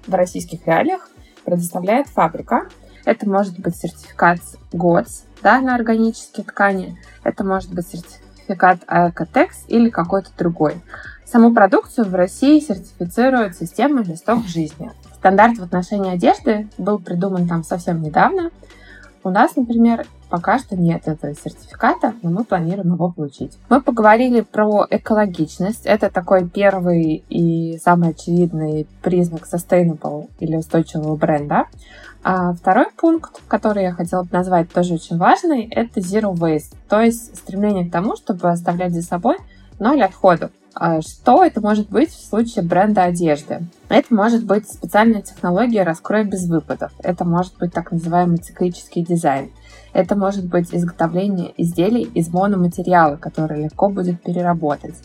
в 0.06 0.14
российских 0.14 0.68
реалиях 0.68 1.10
предоставляет 1.46 2.08
фабрика. 2.08 2.68
Это 3.06 3.30
может 3.30 3.60
быть 3.60 3.76
сертификат 3.76 4.40
ГОЦ 4.72 5.24
да, 5.44 5.60
на 5.60 5.76
органические 5.76 6.46
ткани, 6.46 6.98
это 7.24 7.44
может 7.44 7.72
быть 7.74 7.88
сертификат 7.88 8.80
Экотекс 8.88 9.66
или 9.68 9.90
какой-то 9.90 10.30
другой. 10.38 10.82
Саму 11.26 11.54
продукцию 11.54 12.08
в 12.08 12.16
России 12.16 12.60
сертифицирует 12.60 13.56
система 13.58 14.04
листов 14.04 14.48
жизни. 14.48 14.92
Стандарт 15.16 15.58
в 15.58 15.64
отношении 15.64 16.14
одежды 16.14 16.68
был 16.78 17.00
придуман 17.00 17.48
там 17.48 17.64
совсем 17.64 18.02
недавно. 18.02 18.52
У 19.24 19.30
нас, 19.30 19.56
например, 19.56 20.06
пока 20.34 20.58
что 20.58 20.76
нет 20.76 21.08
этого 21.08 21.36
сертификата, 21.36 22.16
но 22.24 22.32
мы 22.32 22.44
планируем 22.44 22.94
его 22.96 23.12
получить. 23.12 23.56
Мы 23.70 23.84
поговорили 23.84 24.42
про 24.42 24.88
экологичность. 24.90 25.86
Это 25.86 26.10
такой 26.10 26.50
первый 26.50 27.24
и 27.30 27.78
самый 27.78 28.10
очевидный 28.10 28.88
признак 29.04 29.44
sustainable 29.44 30.32
или 30.40 30.56
устойчивого 30.56 31.16
бренда. 31.18 31.66
А 32.24 32.54
второй 32.54 32.88
пункт, 32.98 33.44
который 33.48 33.84
я 33.84 33.92
хотела 33.92 34.24
бы 34.24 34.30
назвать 34.32 34.74
тоже 34.74 34.96
очень 34.96 35.20
важный, 35.20 35.68
это 35.70 36.00
zero 36.00 36.34
waste, 36.34 36.74
то 36.90 37.00
есть 37.00 37.38
стремление 37.38 37.88
к 37.88 37.92
тому, 37.92 38.16
чтобы 38.16 38.50
оставлять 38.50 38.92
за 38.92 39.04
собой 39.04 39.38
ноль 39.78 40.02
отходов. 40.02 40.50
А 40.74 41.02
Что 41.02 41.44
это 41.44 41.62
может 41.62 41.90
быть 41.90 42.10
в 42.10 42.28
случае 42.28 42.66
бренда 42.66 43.04
одежды? 43.04 43.68
Это 43.90 44.12
может 44.12 44.44
быть 44.46 44.68
специальная 44.68 45.22
технология 45.22 45.84
«Раскрой 45.84 46.24
без 46.24 46.48
выпадов». 46.48 46.92
Это 47.04 47.24
может 47.24 47.56
быть 47.60 47.72
так 47.72 47.92
называемый 47.92 48.38
циклический 48.38 49.04
дизайн. 49.04 49.52
Это 49.94 50.16
может 50.16 50.46
быть 50.46 50.74
изготовление 50.74 51.54
изделий 51.58 52.04
из 52.04 52.30
мономатериала, 52.30 53.16
который 53.16 53.64
легко 53.64 53.90
будет 53.90 54.22
переработать. 54.22 54.96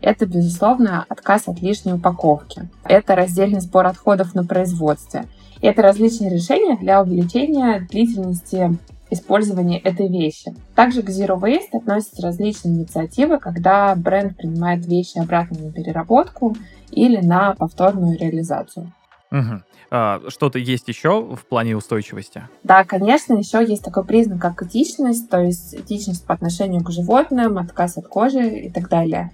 Это, 0.00 0.26
безусловно, 0.26 1.06
отказ 1.08 1.48
от 1.48 1.62
лишней 1.62 1.94
упаковки. 1.94 2.68
Это 2.84 3.14
раздельный 3.14 3.60
сбор 3.60 3.86
отходов 3.86 4.34
на 4.34 4.44
производстве. 4.44 5.24
И 5.62 5.66
это 5.66 5.80
различные 5.80 6.30
решения 6.30 6.76
для 6.76 7.00
увеличения 7.00 7.86
длительности 7.90 8.78
использования 9.08 9.78
этой 9.78 10.08
вещи. 10.08 10.54
Также 10.74 11.02
к 11.02 11.08
Zero 11.08 11.40
Waste 11.40 11.72
относятся 11.72 12.20
различные 12.20 12.74
инициативы, 12.74 13.38
когда 13.38 13.94
бренд 13.94 14.36
принимает 14.36 14.84
вещи 14.86 15.18
обратно 15.18 15.58
на 15.58 15.72
переработку 15.72 16.54
или 16.90 17.24
на 17.24 17.54
повторную 17.54 18.18
реализацию. 18.18 18.92
Мгм. 19.30 19.64
А, 19.96 20.20
Что-то 20.26 20.58
есть 20.58 20.88
еще 20.88 21.22
в 21.22 21.46
плане 21.46 21.76
устойчивости? 21.76 22.48
Да, 22.64 22.82
конечно, 22.82 23.34
еще 23.34 23.64
есть 23.64 23.84
такой 23.84 24.04
признак, 24.04 24.40
как 24.40 24.60
этичность, 24.64 25.30
то 25.30 25.40
есть 25.40 25.72
этичность 25.72 26.26
по 26.26 26.34
отношению 26.34 26.82
к 26.82 26.90
животным, 26.90 27.58
отказ 27.58 27.96
от 27.96 28.08
кожи 28.08 28.44
и 28.58 28.70
так 28.70 28.88
далее. 28.88 29.30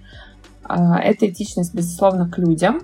А, 0.63 0.99
Это 0.99 1.27
этичность, 1.27 1.73
безусловно, 1.73 2.29
к 2.29 2.37
людям, 2.37 2.81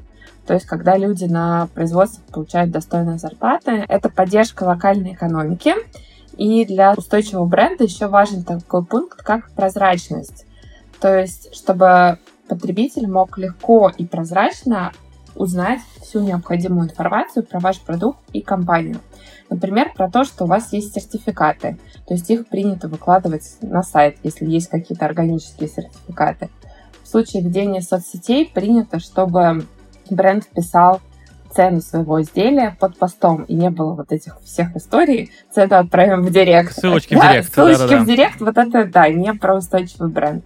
то 0.47 0.55
есть 0.55 0.65
когда 0.65 0.97
люди 0.97 1.25
на 1.25 1.67
производстве 1.75 2.23
получают 2.31 2.71
достойные 2.71 3.19
зарплаты. 3.19 3.85
Это 3.87 4.09
поддержка 4.09 4.63
локальной 4.63 5.13
экономики. 5.13 5.75
И 6.35 6.65
для 6.65 6.93
устойчивого 6.93 7.45
бренда 7.45 7.83
еще 7.83 8.07
важен 8.07 8.43
такой 8.43 8.83
пункт, 8.85 9.21
как 9.21 9.51
прозрачность. 9.51 10.45
То 10.99 11.19
есть, 11.19 11.53
чтобы 11.53 12.17
потребитель 12.47 13.07
мог 13.07 13.37
легко 13.37 13.91
и 13.95 14.05
прозрачно 14.05 14.93
узнать 15.37 15.79
всю 16.01 16.21
необходимую 16.21 16.89
информацию 16.89 17.45
про 17.45 17.59
ваш 17.59 17.79
продукт 17.79 18.19
и 18.33 18.41
компанию. 18.41 18.99
Например, 19.49 19.91
про 19.95 20.09
то, 20.09 20.23
что 20.23 20.43
у 20.43 20.47
вас 20.47 20.73
есть 20.73 20.93
сертификаты. 20.93 21.77
То 22.05 22.13
есть 22.13 22.29
их 22.29 22.47
принято 22.47 22.87
выкладывать 22.87 23.57
на 23.61 23.81
сайт, 23.83 24.17
если 24.23 24.45
есть 24.45 24.69
какие-то 24.69 25.05
органические 25.05 25.69
сертификаты. 25.69 26.49
В 27.03 27.07
случае 27.07 27.43
ведения 27.43 27.81
соцсетей 27.81 28.51
принято, 28.53 28.99
чтобы 28.99 29.65
бренд 30.09 30.43
вписал 30.43 30.99
цену 31.53 31.81
своего 31.81 32.21
изделия 32.21 32.75
под 32.79 32.97
постом, 32.97 33.43
и 33.43 33.53
не 33.53 33.69
было 33.69 33.93
вот 33.93 34.11
этих 34.11 34.39
всех 34.41 34.75
историй, 34.75 35.31
цену 35.53 35.77
отправим 35.77 36.23
в 36.23 36.31
директ. 36.31 36.73
Ссылочки 36.73 37.15
в 37.15 37.19
Да, 37.19 37.31
директ, 37.31 37.53
Ссылочки 37.53 37.79
да-да-да. 37.79 38.03
в 38.03 38.05
директ, 38.05 38.41
вот 38.41 38.57
это, 38.57 38.85
да, 38.85 39.09
не 39.09 39.33
про 39.33 39.55
устойчивый 39.55 40.09
бренд. 40.09 40.45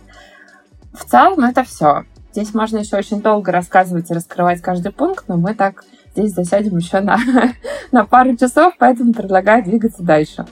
В 0.93 1.03
целом 1.05 1.43
это 1.43 1.63
все. 1.63 2.03
Здесь 2.31 2.53
можно 2.53 2.77
еще 2.77 2.95
очень 2.95 3.21
долго 3.21 3.51
рассказывать 3.51 4.09
и 4.09 4.13
раскрывать 4.13 4.61
каждый 4.61 4.93
пункт, 4.93 5.25
но 5.27 5.35
мы 5.35 5.53
так 5.53 5.83
здесь 6.15 6.31
засядем 6.33 6.77
еще 6.77 7.01
на, 7.01 7.19
на 7.91 8.05
пару 8.05 8.38
часов, 8.38 8.73
поэтому 8.79 9.11
предлагаю 9.13 9.63
двигаться 9.63 10.01
дальше. 10.01 10.45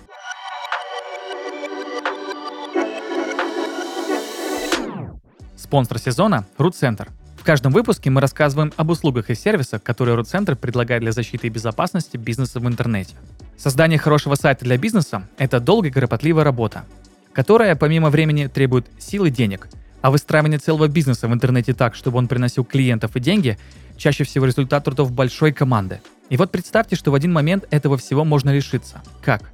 Спонсор 5.55 6.00
сезона– 6.00 6.45
RootCenter. 6.57 7.07
В 7.38 7.45
каждом 7.45 7.71
выпуске 7.71 8.09
мы 8.09 8.19
рассказываем 8.19 8.74
об 8.75 8.89
услугах 8.89 9.29
и 9.29 9.36
сервисах, 9.36 9.81
которые 9.81 10.17
RootCenter 10.17 10.55
предлагает 10.57 11.01
для 11.01 11.13
защиты 11.13 11.48
и 11.48 11.50
безопасности 11.50 12.17
бизнеса 12.17 12.59
в 12.59 12.67
интернете. 12.67 13.15
Создание 13.55 13.98
хорошего 13.98 14.36
сайта 14.36 14.65
для 14.65 14.77
бизнеса– 14.77 15.24
это 15.38 15.62
долгая 15.62 15.91
и 15.91 15.93
кропотливая 15.93 16.43
работа, 16.43 16.83
которая 17.31 17.77
помимо 17.77 18.09
времени 18.09 18.48
требует 18.48 18.88
сил 18.98 19.24
и 19.24 19.29
денег, 19.29 19.69
а 20.01 20.12
выстраивание 20.12 20.60
целого 20.60 20.88
бизнеса 20.88 21.27
в 21.27 21.34
интернете 21.34 21.74
так, 21.74 21.96
чтобы 21.96 22.18
он 22.18 22.27
приносил 22.27 22.63
клиентов 22.63 23.15
и 23.15 23.20
деньги, 23.20 23.58
чаще 23.98 24.24
всего 24.24 24.46
результат 24.46 24.84
трудов 24.84 25.12
большой 25.12 25.51
команды. 25.51 26.01
И 26.29 26.38
вот 26.38 26.51
представьте, 26.51 26.96
что 26.96 27.12
в 27.12 27.15
один 27.15 27.34
момент 27.34 27.65
этого 27.72 27.98
всего 27.98 28.24
можно 28.24 28.51
решиться. 28.51 29.01
Как? 29.22 29.51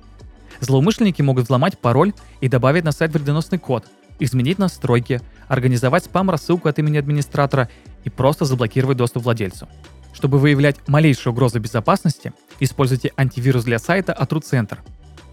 Злоумышленники 0.60 1.22
могут 1.22 1.46
взломать 1.46 1.78
пароль 1.80 2.14
и 2.42 2.48
добавить 2.48 2.84
на 2.84 2.92
сайт 2.92 3.14
вредоносный 3.14 3.60
код, 3.60 3.86
изменить 4.20 4.60
настройки, 4.60 5.22
организовать 5.48 6.06
спам-рассылку 6.06 6.68
от 6.68 6.80
имени 6.80 6.98
администратора 6.98 7.70
и 8.04 8.10
просто 8.10 8.46
заблокировать 8.46 8.98
доступ 8.98 9.24
владельцу. 9.24 9.68
Чтобы 10.14 10.40
выявлять 10.40 10.78
малейшие 10.88 11.34
угрозы 11.34 11.60
безопасности, 11.60 12.32
используйте 12.60 13.12
антивирус 13.18 13.66
для 13.66 13.80
сайта 13.80 14.14
от 14.14 14.32
RootCenter. 14.32 14.78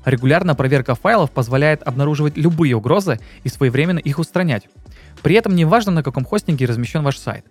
Регулярная 0.05 0.57
проверка 0.57 0.97
файлов 0.97 1.31
позволяет 1.31 1.83
обнаруживать 1.85 2.37
любые 2.37 2.75
угрозы 2.75 3.21
и 3.45 3.49
своевременно 3.49 4.01
их 4.01 4.19
устранять. 4.19 4.69
При 5.23 5.35
этом 5.35 5.55
не 5.55 5.65
важно, 5.65 5.93
на 5.93 6.03
каком 6.03 6.25
хостинге 6.25 6.67
размещен 6.67 7.03
ваш 7.03 7.19
сайт. 7.19 7.45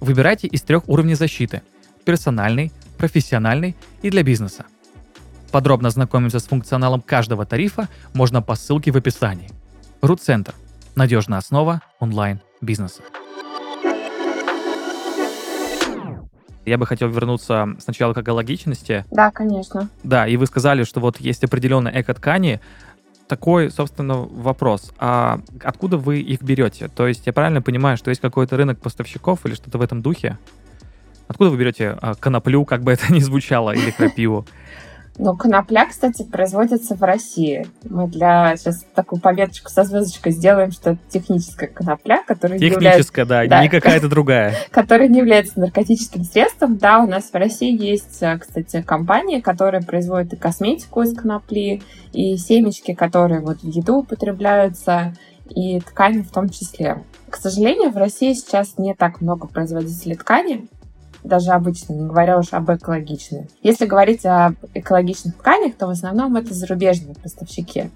Выбирайте 0.00 0.46
из 0.46 0.62
трех 0.62 0.88
уровней 0.88 1.14
защиты– 1.14 1.62
персональный, 2.04 2.72
профессиональный 2.96 3.76
и 4.02 4.10
для 4.10 4.22
бизнеса. 4.22 4.64
Подробно 5.50 5.88
ознакомиться 5.88 6.38
с 6.38 6.44
функционалом 6.44 7.00
каждого 7.00 7.44
тарифа 7.44 7.88
можно 8.14 8.40
по 8.40 8.54
ссылке 8.54 8.92
в 8.92 8.96
описании. 8.96 9.50
RootCenter– 10.00 10.54
надежная 10.94 11.38
основа 11.38 11.82
онлайн-бизнеса. 11.98 13.02
Я 16.66 16.78
бы 16.78 16.86
хотел 16.86 17.08
вернуться 17.08 17.68
сначала 17.80 18.12
к 18.14 18.18
экологичности. 18.18 19.04
Да, 19.10 19.30
конечно. 19.30 19.88
Да, 20.04 20.28
и 20.28 20.36
вы 20.36 20.46
сказали, 20.46 20.84
что 20.84 21.00
вот 21.00 21.18
есть 21.18 21.42
определенные 21.42 22.00
эко-ткани. 22.00 22.60
Такой, 23.30 23.70
собственно, 23.70 24.16
вопрос. 24.16 24.92
А 24.98 25.40
откуда 25.62 25.96
вы 25.96 26.18
их 26.18 26.42
берете? 26.42 26.88
То 26.88 27.06
есть 27.06 27.26
я 27.26 27.32
правильно 27.32 27.62
понимаю, 27.62 27.96
что 27.96 28.10
есть 28.10 28.20
какой-то 28.20 28.56
рынок 28.56 28.80
поставщиков 28.80 29.46
или 29.46 29.54
что-то 29.54 29.78
в 29.78 29.82
этом 29.82 30.02
духе? 30.02 30.36
Откуда 31.28 31.50
вы 31.50 31.56
берете 31.56 31.96
а, 32.02 32.14
коноплю, 32.16 32.64
как 32.64 32.82
бы 32.82 32.90
это 32.90 33.12
ни 33.12 33.20
звучало, 33.20 33.70
или 33.70 33.92
крапиву? 33.92 34.46
Ну, 35.22 35.36
конопля, 35.36 35.84
кстати, 35.86 36.22
производится 36.22 36.96
в 36.96 37.02
России. 37.02 37.66
Мы 37.84 38.08
для 38.08 38.56
сейчас 38.56 38.86
такую 38.94 39.20
пометочку 39.20 39.68
со 39.68 39.84
звездочкой 39.84 40.32
сделаем, 40.32 40.72
что 40.72 40.92
это 40.92 41.00
техническая 41.10 41.68
конопля, 41.68 42.22
которая 42.26 42.58
Техническая, 42.58 43.26
да, 43.26 43.46
да, 43.46 43.60
не 43.60 43.68
какая-то 43.68 44.08
другая. 44.08 44.54
Которая 44.70 45.08
не 45.08 45.18
является 45.18 45.60
наркотическим 45.60 46.24
средством. 46.24 46.78
Да, 46.78 47.00
у 47.00 47.06
нас 47.06 47.24
в 47.30 47.34
России 47.34 47.70
есть, 47.70 48.22
э, 48.22 48.38
кстати, 48.38 48.80
компании, 48.80 49.40
которые 49.40 49.82
производят 49.82 50.32
и 50.32 50.36
косметику 50.36 51.02
из 51.02 51.14
конопли, 51.14 51.82
и 52.14 52.38
семечки, 52.38 52.94
которые 52.94 53.40
вот 53.40 53.60
в 53.60 53.68
еду 53.68 53.96
употребляются, 53.98 55.12
и 55.50 55.80
ткани 55.80 56.22
в 56.22 56.30
том 56.30 56.48
числе. 56.48 57.04
К 57.28 57.36
сожалению, 57.36 57.90
в 57.90 57.96
России 57.98 58.32
сейчас 58.32 58.78
не 58.78 58.94
так 58.94 59.20
много 59.20 59.48
производителей 59.48 60.16
ткани, 60.16 60.68
даже 61.22 61.50
обычно, 61.50 61.92
не 61.94 62.06
говоря 62.06 62.38
уж 62.38 62.52
об 62.52 62.70
экологичных. 62.70 63.46
Если 63.62 63.86
говорить 63.86 64.24
о 64.24 64.54
экологичных 64.74 65.36
тканях, 65.36 65.74
то 65.76 65.86
в 65.86 65.90
основном 65.90 66.36
это 66.36 66.54
зарубежные 66.54 67.14
поставщики. 67.14 67.90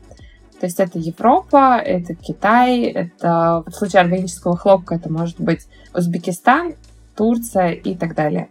То 0.60 0.66
есть 0.66 0.80
это 0.80 0.98
Европа, 0.98 1.78
это 1.78 2.14
Китай, 2.14 2.82
это 2.82 3.64
в 3.66 3.72
случае 3.72 4.02
органического 4.02 4.56
хлопка 4.56 4.94
это 4.94 5.10
может 5.12 5.40
быть 5.40 5.66
Узбекистан, 5.92 6.74
Турция 7.16 7.70
и 7.70 7.94
так 7.94 8.14
далее. 8.14 8.48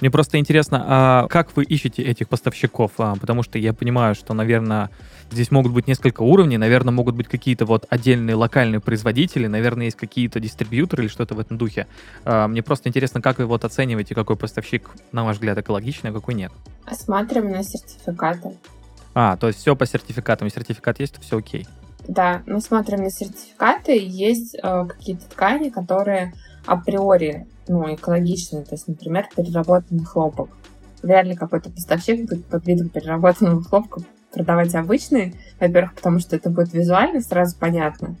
Мне 0.00 0.10
просто 0.10 0.38
интересно, 0.38 0.84
а 0.86 1.26
как 1.28 1.56
вы 1.56 1.64
ищете 1.64 2.02
этих 2.02 2.28
поставщиков? 2.28 2.92
А, 2.98 3.14
потому 3.14 3.42
что 3.42 3.58
я 3.58 3.72
понимаю, 3.72 4.14
что, 4.14 4.34
наверное, 4.34 4.90
здесь 5.34 5.50
могут 5.50 5.72
быть 5.72 5.86
несколько 5.86 6.22
уровней, 6.22 6.58
наверное, 6.58 6.92
могут 6.92 7.14
быть 7.14 7.28
какие-то 7.28 7.66
вот 7.66 7.86
отдельные 7.88 8.34
локальные 8.34 8.80
производители, 8.80 9.46
наверное, 9.46 9.86
есть 9.86 9.96
какие-то 9.96 10.40
дистрибьюторы 10.40 11.04
или 11.04 11.10
что-то 11.10 11.34
в 11.34 11.40
этом 11.40 11.58
духе. 11.58 11.86
А, 12.24 12.48
мне 12.48 12.62
просто 12.62 12.88
интересно, 12.88 13.20
как 13.20 13.38
вы 13.38 13.46
вот 13.46 13.64
оцениваете, 13.64 14.14
какой 14.14 14.36
поставщик, 14.36 14.90
на 15.12 15.24
ваш 15.24 15.36
взгляд, 15.36 15.58
экологичный, 15.58 16.10
а 16.10 16.12
какой 16.12 16.34
нет? 16.34 16.52
Смотрим 16.90 17.50
на 17.50 17.62
сертификаты. 17.62 18.56
А, 19.14 19.36
то 19.36 19.46
есть 19.46 19.60
все 19.60 19.76
по 19.76 19.86
сертификатам. 19.86 20.50
сертификат 20.50 21.00
есть, 21.00 21.14
то 21.14 21.20
все 21.20 21.38
окей. 21.38 21.66
Да, 22.08 22.42
мы 22.46 22.60
смотрим 22.60 23.02
на 23.02 23.10
сертификаты. 23.10 23.96
Есть 23.96 24.56
э, 24.56 24.86
какие-то 24.86 25.24
ткани, 25.30 25.70
которые 25.70 26.34
априори 26.66 27.46
ну, 27.68 27.94
экологичные, 27.94 28.64
то 28.64 28.74
есть, 28.74 28.88
например, 28.88 29.26
переработанный 29.34 30.04
хлопок. 30.04 30.50
Вряд 31.02 31.26
ли 31.26 31.34
какой-то 31.34 31.70
поставщик 31.70 32.28
будет 32.28 32.46
под 32.46 32.66
видом 32.66 32.88
переработанного 32.88 33.62
хлопка 33.62 34.02
продавать 34.34 34.74
обычный, 34.74 35.34
во-первых, 35.60 35.94
потому 35.94 36.18
что 36.18 36.36
это 36.36 36.50
будет 36.50 36.72
визуально 36.72 37.20
сразу 37.20 37.56
понятно, 37.58 38.16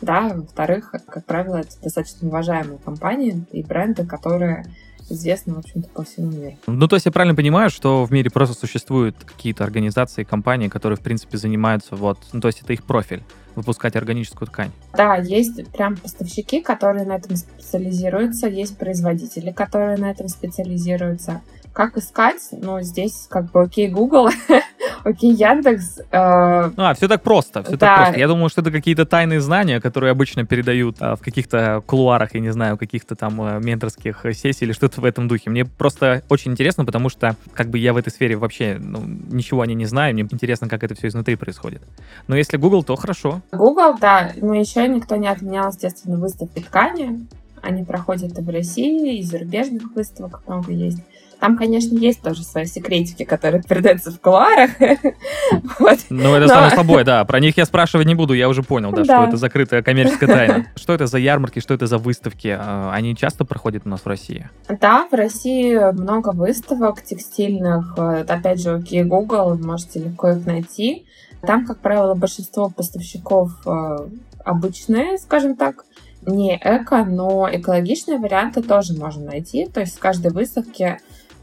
да, 0.00 0.28
во-вторых, 0.34 0.92
как 1.06 1.24
правило, 1.24 1.56
это 1.56 1.70
достаточно 1.82 2.28
уважаемые 2.28 2.78
компании 2.78 3.44
и 3.52 3.62
бренды, 3.62 4.06
которые 4.06 4.64
известны, 5.08 5.54
в 5.54 5.58
общем-то, 5.58 5.88
по 5.88 6.04
всему 6.04 6.32
миру. 6.32 6.56
Ну, 6.66 6.88
то 6.88 6.96
есть 6.96 7.06
я 7.06 7.12
правильно 7.12 7.34
понимаю, 7.34 7.70
что 7.70 8.04
в 8.04 8.12
мире 8.12 8.30
просто 8.30 8.54
существуют 8.54 9.16
какие-то 9.24 9.64
организации, 9.64 10.24
компании, 10.24 10.68
которые, 10.68 10.96
в 10.96 11.00
принципе, 11.00 11.38
занимаются 11.38 11.94
вот, 11.94 12.18
ну, 12.32 12.40
то 12.40 12.48
есть 12.48 12.62
это 12.62 12.72
их 12.72 12.84
профиль 12.84 13.22
выпускать 13.54 13.96
органическую 13.96 14.48
ткань. 14.48 14.70
Да, 14.94 15.16
есть 15.16 15.70
прям 15.72 15.96
поставщики, 15.96 16.60
которые 16.60 17.06
на 17.06 17.16
этом 17.16 17.36
специализируются, 17.36 18.48
есть 18.48 18.76
производители, 18.76 19.50
которые 19.50 19.96
на 19.96 20.10
этом 20.10 20.28
специализируются. 20.28 21.40
Как 21.72 21.96
искать? 21.96 22.40
Ну, 22.52 22.80
здесь 22.82 23.26
как 23.28 23.50
бы 23.50 23.62
окей, 23.62 23.88
Google, 23.88 24.28
окей, 25.04 25.32
Яндекс. 25.32 26.00
Э... 26.10 26.70
А, 26.76 26.94
все 26.94 27.08
так 27.08 27.22
просто, 27.22 27.62
все 27.62 27.72
да. 27.72 27.78
так 27.78 27.96
просто. 27.96 28.18
Я 28.18 28.28
думал, 28.28 28.48
что 28.48 28.60
это 28.60 28.70
какие-то 28.70 29.04
тайные 29.06 29.40
знания, 29.40 29.80
которые 29.80 30.10
обычно 30.10 30.44
передают 30.44 30.96
а, 31.00 31.16
в 31.16 31.20
каких-то 31.20 31.82
кулуарах, 31.86 32.34
я 32.34 32.40
не 32.40 32.52
знаю, 32.52 32.76
каких-то 32.76 33.16
там 33.16 33.40
а, 33.40 33.58
менторских 33.58 34.24
сессий 34.32 34.64
или 34.64 34.72
что-то 34.72 35.00
в 35.00 35.04
этом 35.04 35.28
духе. 35.28 35.50
Мне 35.50 35.64
просто 35.64 36.22
очень 36.28 36.52
интересно, 36.52 36.84
потому 36.84 37.08
что 37.08 37.36
как 37.54 37.68
бы 37.68 37.78
я 37.78 37.92
в 37.92 37.96
этой 37.96 38.10
сфере 38.10 38.36
вообще 38.36 38.76
ну, 38.80 39.02
ничего 39.04 39.62
о 39.62 39.66
ней 39.66 39.74
не 39.74 39.86
знаю, 39.86 40.14
мне 40.14 40.22
интересно, 40.22 40.68
как 40.68 40.84
это 40.84 40.94
все 40.94 41.08
изнутри 41.08 41.36
происходит. 41.36 41.82
Но 42.28 42.36
если 42.36 42.56
Google, 42.56 42.82
то 42.82 42.96
хорошо. 42.96 43.42
Google, 43.52 43.96
да. 44.00 44.32
Но 44.36 44.54
еще 44.54 44.86
никто 44.88 45.16
не 45.16 45.28
отменял, 45.28 45.68
естественно, 45.68 46.16
выставки 46.16 46.60
ткани. 46.60 47.26
Они 47.62 47.84
проходят 47.84 48.38
и 48.38 48.42
в 48.42 48.48
России, 48.48 49.18
и 49.18 49.22
зарубежных 49.22 49.94
выставок 49.94 50.42
много 50.46 50.72
есть. 50.72 51.02
Там, 51.40 51.56
конечно, 51.56 51.96
есть 51.96 52.22
тоже 52.22 52.42
свои 52.42 52.64
секретики, 52.64 53.24
которые 53.24 53.62
передаются 53.62 54.10
в 54.10 54.20
кулуарах. 54.20 54.70
вот. 55.78 55.98
Ну, 56.08 56.34
это 56.34 56.46
Но... 56.46 56.48
само 56.48 56.70
собой, 56.70 57.04
да. 57.04 57.24
Про 57.24 57.40
них 57.40 57.56
я 57.56 57.66
спрашивать 57.66 58.06
не 58.06 58.14
буду, 58.14 58.32
я 58.34 58.48
уже 58.48 58.62
понял, 58.62 58.90
да, 58.90 59.04
да. 59.04 59.04
что 59.04 59.28
это 59.28 59.36
закрытая 59.36 59.82
коммерческая 59.82 60.28
тайна. 60.28 60.66
Что 60.76 60.94
это 60.94 61.06
за 61.06 61.18
ярмарки, 61.18 61.60
что 61.60 61.74
это 61.74 61.86
за 61.86 61.98
выставки? 61.98 62.56
А, 62.58 62.90
они 62.92 63.16
часто 63.16 63.44
проходят 63.44 63.82
у 63.84 63.88
нас 63.88 64.00
в 64.00 64.06
России? 64.06 64.48
Да, 64.68 65.06
в 65.10 65.14
России 65.14 65.76
много 65.92 66.30
выставок 66.30 67.02
текстильных. 67.02 67.98
Опять 67.98 68.60
же, 68.60 68.76
окей, 68.76 69.02
Google, 69.04 69.58
можете 69.58 70.00
легко 70.00 70.30
их 70.30 70.46
найти. 70.46 71.06
Там, 71.42 71.66
как 71.66 71.78
правило, 71.78 72.14
большинство 72.14 72.70
поставщиков 72.70 73.52
э, 73.66 74.08
обычные, 74.44 75.18
скажем 75.18 75.56
так, 75.56 75.84
не 76.26 76.56
эко, 76.56 77.04
но 77.04 77.48
экологичные 77.50 78.18
варианты 78.18 78.62
тоже 78.62 78.94
можно 78.94 79.26
найти. 79.26 79.66
То 79.66 79.80
есть 79.80 79.94
с 79.94 79.98
каждой 79.98 80.32
выставки 80.32 80.98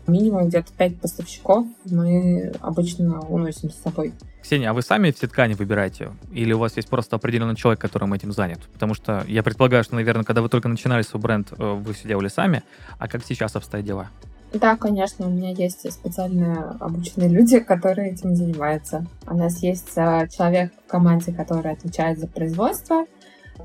минимум 0.08 0.50
где-то 0.50 0.72
5 0.78 1.00
поставщиков 1.00 1.66
мы 1.86 2.54
обычно 2.62 3.22
уносим 3.22 3.70
с 3.70 3.76
собой. 3.76 4.13
Ксения, 4.42 4.70
а 4.70 4.74
вы 4.74 4.82
сами 4.82 5.12
все 5.12 5.28
ткани 5.28 5.54
выбираете? 5.54 6.12
Или 6.32 6.52
у 6.54 6.60
вас 6.60 6.76
есть 6.76 6.89
просто 6.89 7.16
определенный 7.16 7.56
человек, 7.56 7.80
которым 7.80 8.13
этим 8.13 8.34
занят? 8.34 8.60
Потому 8.74 8.94
что 8.94 9.24
я 9.28 9.42
предполагаю, 9.42 9.84
что, 9.84 9.96
наверное, 9.96 10.26
когда 10.26 10.42
вы 10.42 10.50
только 10.50 10.68
начинали 10.68 11.02
свой 11.02 11.22
бренд, 11.22 11.54
э, 11.58 11.74
вы 11.74 11.94
все 11.94 12.10
делали 12.10 12.28
сами. 12.28 12.63
А 13.00 13.08
как 13.08 13.24
сейчас 13.26 13.56
обстоят 13.56 13.86
дела? 13.86 14.10
Да, 14.54 14.76
конечно, 14.76 15.26
у 15.28 15.32
меня 15.32 15.50
есть 15.50 15.92
специальные 15.92 16.58
обученные 16.80 17.30
люди, 17.30 17.60
которые 17.60 18.12
этим 18.12 18.36
занимаются. 18.36 19.06
У 19.26 19.36
нас 19.36 19.63
есть 19.63 19.94
э, 19.96 20.28
человек 20.28 20.72
в 20.86 20.92
команде, 20.92 21.32
который 21.32 21.72
отвечает 21.72 22.20
за 22.20 22.28
производство, 22.28 23.06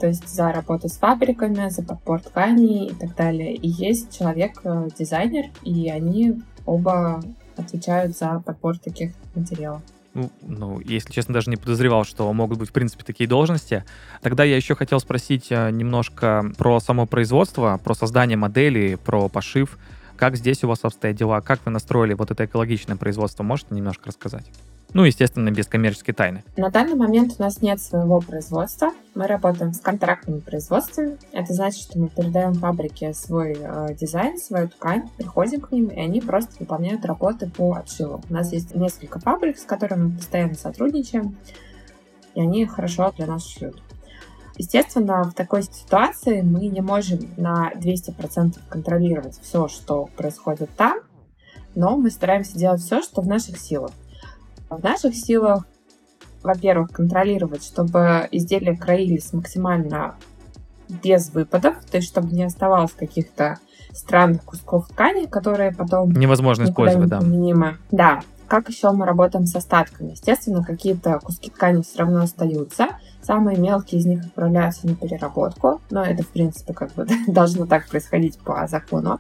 то 0.00 0.06
есть 0.06 0.28
за 0.28 0.52
работу 0.52 0.88
с 0.88 0.96
фабриками, 0.96 1.68
за 1.70 1.82
подбор 1.82 2.20
тканей 2.20 2.88
и 2.88 2.94
так 2.94 3.16
далее. 3.16 3.54
И 3.54 3.68
есть 3.68 4.16
человек-дизайнер, 4.16 5.46
э, 5.46 5.68
и 5.68 5.88
они 5.90 6.42
оба 6.66 7.22
отвечают 7.56 8.16
за 8.16 8.40
подбор 8.44 8.78
таких 8.78 9.12
материалов. 9.34 9.82
Ну, 10.14 10.30
ну, 10.42 10.80
если 10.80 11.12
честно, 11.12 11.34
даже 11.34 11.50
не 11.50 11.56
подозревал, 11.56 12.04
что 12.04 12.32
могут 12.32 12.58
быть, 12.58 12.70
в 12.70 12.72
принципе, 12.72 13.04
такие 13.04 13.28
должности. 13.28 13.84
Тогда 14.22 14.42
я 14.42 14.56
еще 14.56 14.74
хотел 14.74 15.00
спросить 15.00 15.46
э, 15.50 15.70
немножко 15.70 16.50
про 16.56 16.80
само 16.80 17.06
производство, 17.06 17.80
про 17.82 17.94
создание 17.94 18.36
модели, 18.36 18.96
про 18.96 19.28
пошив. 19.28 19.78
Как 20.16 20.36
здесь 20.36 20.64
у 20.64 20.68
вас 20.68 20.80
обстоят 20.82 21.16
дела? 21.16 21.40
Как 21.40 21.60
вы 21.64 21.70
настроили 21.70 22.14
вот 22.14 22.30
это 22.30 22.44
экологичное 22.46 22.96
производство? 22.96 23.44
Можете 23.44 23.74
немножко 23.74 24.08
рассказать? 24.08 24.46
Ну, 24.94 25.04
естественно, 25.04 25.50
без 25.50 25.66
коммерческой 25.66 26.14
тайны. 26.14 26.42
На 26.56 26.70
данный 26.70 26.94
момент 26.94 27.34
у 27.38 27.42
нас 27.42 27.60
нет 27.60 27.80
своего 27.80 28.20
производства. 28.20 28.92
Мы 29.14 29.26
работаем 29.26 29.74
с 29.74 29.80
контрактными 29.80 30.40
производствами. 30.40 31.18
Это 31.32 31.52
значит, 31.52 31.82
что 31.82 31.98
мы 31.98 32.08
передаем 32.08 32.54
фабрике 32.54 33.12
свой 33.12 33.56
э, 33.60 33.94
дизайн, 33.94 34.38
свою 34.38 34.68
ткань, 34.68 35.10
приходим 35.18 35.60
к 35.60 35.72
ним, 35.72 35.88
и 35.88 36.00
они 36.00 36.22
просто 36.22 36.52
выполняют 36.58 37.04
работы 37.04 37.50
по 37.50 37.74
отшиву. 37.74 38.22
У 38.30 38.32
нас 38.32 38.52
есть 38.52 38.74
несколько 38.74 39.20
фабрик, 39.20 39.58
с 39.58 39.64
которыми 39.64 40.04
мы 40.04 40.16
постоянно 40.16 40.54
сотрудничаем, 40.54 41.36
и 42.34 42.40
они 42.40 42.64
хорошо 42.64 43.12
для 43.16 43.26
нас 43.26 43.46
шьют. 43.46 43.82
Естественно, 44.56 45.22
в 45.22 45.34
такой 45.34 45.62
ситуации 45.62 46.40
мы 46.40 46.66
не 46.66 46.80
можем 46.80 47.20
на 47.36 47.72
200% 47.74 48.58
контролировать 48.68 49.38
все, 49.40 49.68
что 49.68 50.06
происходит 50.16 50.70
там, 50.76 50.98
но 51.74 51.96
мы 51.96 52.10
стараемся 52.10 52.58
делать 52.58 52.80
все, 52.80 53.02
что 53.02 53.20
в 53.20 53.28
наших 53.28 53.58
силах. 53.58 53.92
В 54.70 54.82
наших 54.82 55.14
силах, 55.14 55.64
во-первых, 56.42 56.90
контролировать, 56.90 57.64
чтобы 57.64 58.28
изделия 58.30 58.76
краились 58.76 59.32
максимально 59.32 60.16
без 61.02 61.30
выпадов, 61.30 61.76
то 61.90 61.98
есть 61.98 62.08
чтобы 62.08 62.34
не 62.34 62.44
оставалось 62.44 62.92
каких-то 62.92 63.58
странных 63.92 64.44
кусков 64.44 64.88
ткани, 64.88 65.26
которые 65.26 65.72
потом 65.72 66.12
невозможно 66.12 66.64
использовать, 66.64 67.08
да. 67.08 67.20
Применимы. 67.20 67.78
Да. 67.90 68.22
Как 68.46 68.70
еще 68.70 68.90
мы 68.92 69.04
работаем 69.04 69.44
с 69.44 69.54
остатками? 69.54 70.12
Естественно, 70.12 70.64
какие-то 70.64 71.18
куски 71.22 71.50
ткани 71.50 71.82
все 71.82 71.98
равно 71.98 72.22
остаются. 72.22 72.88
Самые 73.20 73.58
мелкие 73.58 74.00
из 74.00 74.06
них 74.06 74.24
отправляются 74.24 74.86
на 74.86 74.94
переработку, 74.94 75.82
но 75.90 76.02
это, 76.02 76.22
в 76.22 76.28
принципе, 76.28 76.72
как 76.72 76.94
бы 76.94 77.06
должно 77.26 77.66
так 77.66 77.86
происходить 77.88 78.38
по 78.38 78.66
закону. 78.66 79.18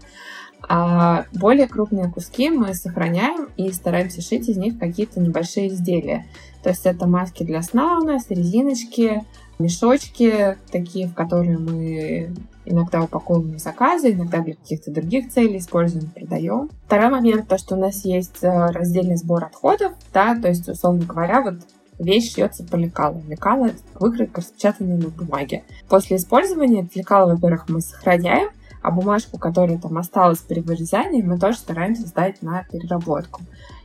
А 0.66 1.24
более 1.32 1.68
крупные 1.68 2.10
куски 2.10 2.50
мы 2.50 2.74
сохраняем 2.74 3.48
и 3.56 3.70
стараемся 3.72 4.20
шить 4.20 4.48
из 4.48 4.56
них 4.56 4.78
какие-то 4.78 5.20
небольшие 5.20 5.68
изделия. 5.68 6.26
То 6.62 6.70
есть 6.70 6.84
это 6.86 7.06
маски 7.06 7.44
для 7.44 7.62
сна 7.62 7.98
у 7.98 8.04
нас, 8.04 8.26
резиночки, 8.28 9.24
мешочки, 9.58 10.56
такие, 10.70 11.08
в 11.08 11.14
которые 11.14 11.58
мы 11.58 12.34
иногда 12.64 13.02
упаковываем 13.02 13.58
заказы, 13.58 14.12
иногда 14.12 14.40
для 14.40 14.54
каких-то 14.54 14.90
других 14.90 15.30
целей 15.30 15.58
используем, 15.58 16.10
продаем. 16.10 16.70
Второй 16.86 17.08
момент, 17.08 17.48
то, 17.48 17.58
что 17.58 17.76
у 17.76 17.78
нас 17.78 18.04
есть 18.04 18.42
э, 18.42 18.66
раздельный 18.70 19.16
сбор 19.16 19.44
отходов, 19.44 19.92
да, 20.12 20.34
то 20.34 20.48
есть, 20.48 20.68
условно 20.68 21.04
говоря, 21.04 21.42
вот 21.42 21.54
вещь 21.98 22.34
шьется 22.34 22.64
по 22.64 22.76
лекалу. 22.76 23.22
Лекало— 23.28 23.70
выкройка, 23.94 24.40
распечатанная 24.40 24.98
на 24.98 25.08
бумаге. 25.08 25.64
После 25.88 26.16
использования 26.16 26.88
это 26.94 27.26
во-первых, 27.26 27.68
мы 27.68 27.80
сохраняем, 27.80 28.50
а 28.88 28.90
бумажку, 28.90 29.36
которая 29.36 29.76
там 29.76 29.98
осталась 29.98 30.38
при 30.38 30.60
вырезании, 30.60 31.20
мы 31.20 31.38
тоже 31.38 31.58
стараемся 31.58 32.06
сдать 32.06 32.40
на 32.40 32.64
переработку. 32.64 33.42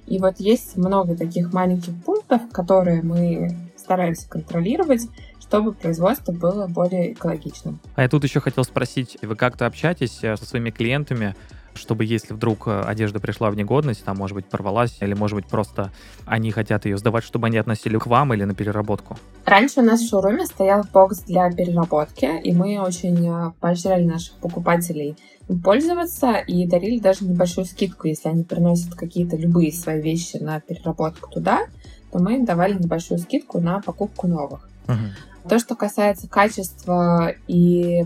И 0.07 0.17
вот 0.17 0.39
есть 0.39 0.77
много 0.77 1.17
таких 1.17 1.51
маленьких 1.51 1.93
пунктов, 2.05 2.43
которые 2.53 3.01
мы 3.01 3.53
стараемся 3.75 4.29
контролировать, 4.29 5.09
чтобы 5.41 5.73
производство 5.73 6.31
было 6.31 6.67
более 6.67 7.11
экологичным. 7.11 7.81
А 7.95 8.03
я 8.03 8.07
тут 8.07 8.23
еще 8.23 8.39
хотел 8.39 8.63
спросить, 8.63 9.17
вы 9.21 9.35
как-то 9.35 9.65
общаетесь 9.65 10.23
э, 10.23 10.37
со 10.37 10.45
своими 10.45 10.69
клиентами 10.69 11.35
чтобы 11.75 12.05
если 12.05 12.33
вдруг 12.33 12.67
э, 12.67 12.81
одежда 12.81 13.19
пришла 13.19 13.49
в 13.49 13.55
негодность, 13.55 14.03
там, 14.03 14.17
может 14.17 14.35
быть, 14.35 14.45
порвалась, 14.45 14.97
или, 15.01 15.13
может 15.13 15.35
быть, 15.35 15.45
просто 15.45 15.91
они 16.25 16.51
хотят 16.51 16.85
ее 16.85 16.97
сдавать, 16.97 17.23
чтобы 17.23 17.47
они 17.47 17.57
относили 17.57 17.97
к 17.97 18.07
вам 18.07 18.33
или 18.33 18.43
на 18.43 18.53
переработку? 18.53 19.17
Раньше 19.45 19.81
у 19.81 19.83
нас 19.83 20.01
в 20.01 20.09
шоуруме 20.09 20.45
стоял 20.45 20.83
бокс 20.93 21.19
для 21.21 21.51
переработки, 21.51 22.39
и 22.41 22.53
мы 22.53 22.79
очень 22.79 23.27
э, 23.27 23.51
поощряли 23.59 24.05
наших 24.05 24.35
покупателей 24.35 25.15
пользоваться 25.63 26.35
и 26.37 26.65
дарили 26.67 26.99
даже 26.99 27.25
небольшую 27.25 27.65
скидку, 27.65 28.07
если 28.07 28.29
они 28.29 28.43
приносят 28.43 28.95
какие-то 28.95 29.35
любые 29.35 29.73
свои 29.73 30.01
вещи 30.01 30.37
на 30.37 30.59
переработку 30.61 31.29
туда, 31.29 31.67
то 32.11 32.19
мы 32.19 32.35
им 32.35 32.45
давали 32.45 32.73
небольшую 32.73 33.19
скидку 33.19 33.59
на 33.59 33.81
покупку 33.81 34.27
новых. 34.27 34.69
Угу. 34.87 35.49
То, 35.49 35.59
что 35.59 35.75
касается 35.75 36.29
качества 36.29 37.33
и 37.47 38.05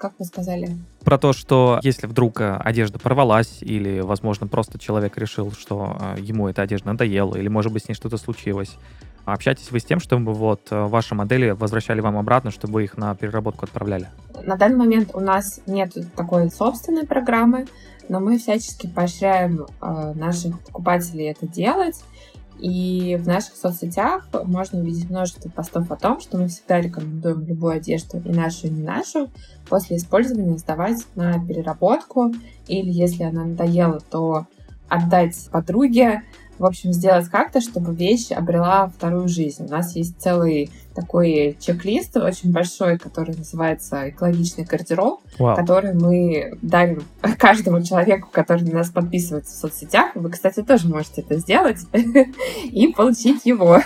как 0.00 0.14
вы 0.18 0.24
сказали? 0.24 0.76
Про 1.04 1.18
то, 1.18 1.32
что 1.32 1.78
если 1.82 2.06
вдруг 2.06 2.40
э, 2.40 2.56
одежда 2.56 2.98
порвалась, 2.98 3.58
или, 3.60 4.00
возможно, 4.00 4.46
просто 4.46 4.78
человек 4.78 5.16
решил, 5.18 5.52
что 5.52 5.96
э, 6.00 6.20
ему 6.20 6.48
эта 6.48 6.62
одежда 6.62 6.88
надоела, 6.88 7.36
или, 7.36 7.48
может 7.48 7.72
быть, 7.72 7.84
с 7.84 7.88
ней 7.88 7.94
что-то 7.94 8.16
случилось, 8.16 8.76
общаетесь 9.24 9.70
вы 9.70 9.80
с 9.80 9.84
тем, 9.84 10.00
чтобы 10.00 10.32
вот 10.32 10.68
э, 10.70 10.86
ваши 10.86 11.14
модели 11.14 11.50
возвращали 11.50 12.00
вам 12.00 12.16
обратно, 12.16 12.50
чтобы 12.50 12.74
вы 12.74 12.84
их 12.84 12.96
на 12.96 13.14
переработку 13.14 13.64
отправляли? 13.64 14.08
На 14.44 14.56
данный 14.56 14.76
момент 14.76 15.10
у 15.14 15.20
нас 15.20 15.60
нет 15.66 15.94
такой 16.16 16.50
собственной 16.50 17.06
программы, 17.06 17.66
но 18.08 18.20
мы 18.20 18.38
всячески 18.38 18.88
поощряем 18.88 19.66
э, 19.80 20.12
наших 20.14 20.58
покупателей 20.60 21.30
это 21.30 21.46
делать. 21.46 22.02
И 22.60 23.16
в 23.16 23.26
наших 23.26 23.56
соцсетях 23.56 24.28
можно 24.44 24.80
увидеть 24.80 25.08
множество 25.08 25.48
постов 25.48 25.90
о 25.90 25.96
том, 25.96 26.20
что 26.20 26.36
мы 26.36 26.48
всегда 26.48 26.80
рекомендуем 26.80 27.46
любую 27.46 27.74
одежду, 27.74 28.18
и 28.18 28.28
нашу, 28.28 28.66
и 28.66 28.70
не 28.70 28.82
нашу, 28.82 29.30
после 29.68 29.96
использования 29.96 30.58
сдавать 30.58 30.98
на 31.14 31.44
переработку, 31.44 32.34
или 32.68 32.90
если 32.90 33.22
она 33.22 33.44
надоела, 33.44 34.00
то 34.00 34.46
отдать 34.88 35.48
подруге, 35.50 36.22
в 36.58 36.66
общем, 36.66 36.92
сделать 36.92 37.28
как-то, 37.28 37.62
чтобы 37.62 37.94
вещь 37.94 38.30
обрела 38.30 38.88
вторую 38.88 39.28
жизнь. 39.28 39.64
У 39.64 39.70
нас 39.70 39.96
есть 39.96 40.20
целый 40.20 40.70
такой 41.00 41.56
чек-лист 41.60 42.16
очень 42.16 42.52
большой, 42.52 42.98
который 42.98 43.36
называется 43.36 44.10
«Экологичный 44.10 44.64
гардероб», 44.64 45.20
wow. 45.38 45.56
который 45.56 45.94
мы 45.94 46.52
дарим 46.62 47.02
каждому 47.38 47.82
человеку, 47.82 48.28
который 48.30 48.62
на 48.64 48.78
нас 48.78 48.90
подписывается 48.90 49.54
в 49.54 49.58
соцсетях. 49.58 50.10
Вы, 50.14 50.30
кстати, 50.30 50.62
тоже 50.62 50.88
можете 50.88 51.22
это 51.22 51.36
сделать 51.36 51.78
и 52.64 52.88
получить 52.88 53.46
его. 53.46 53.80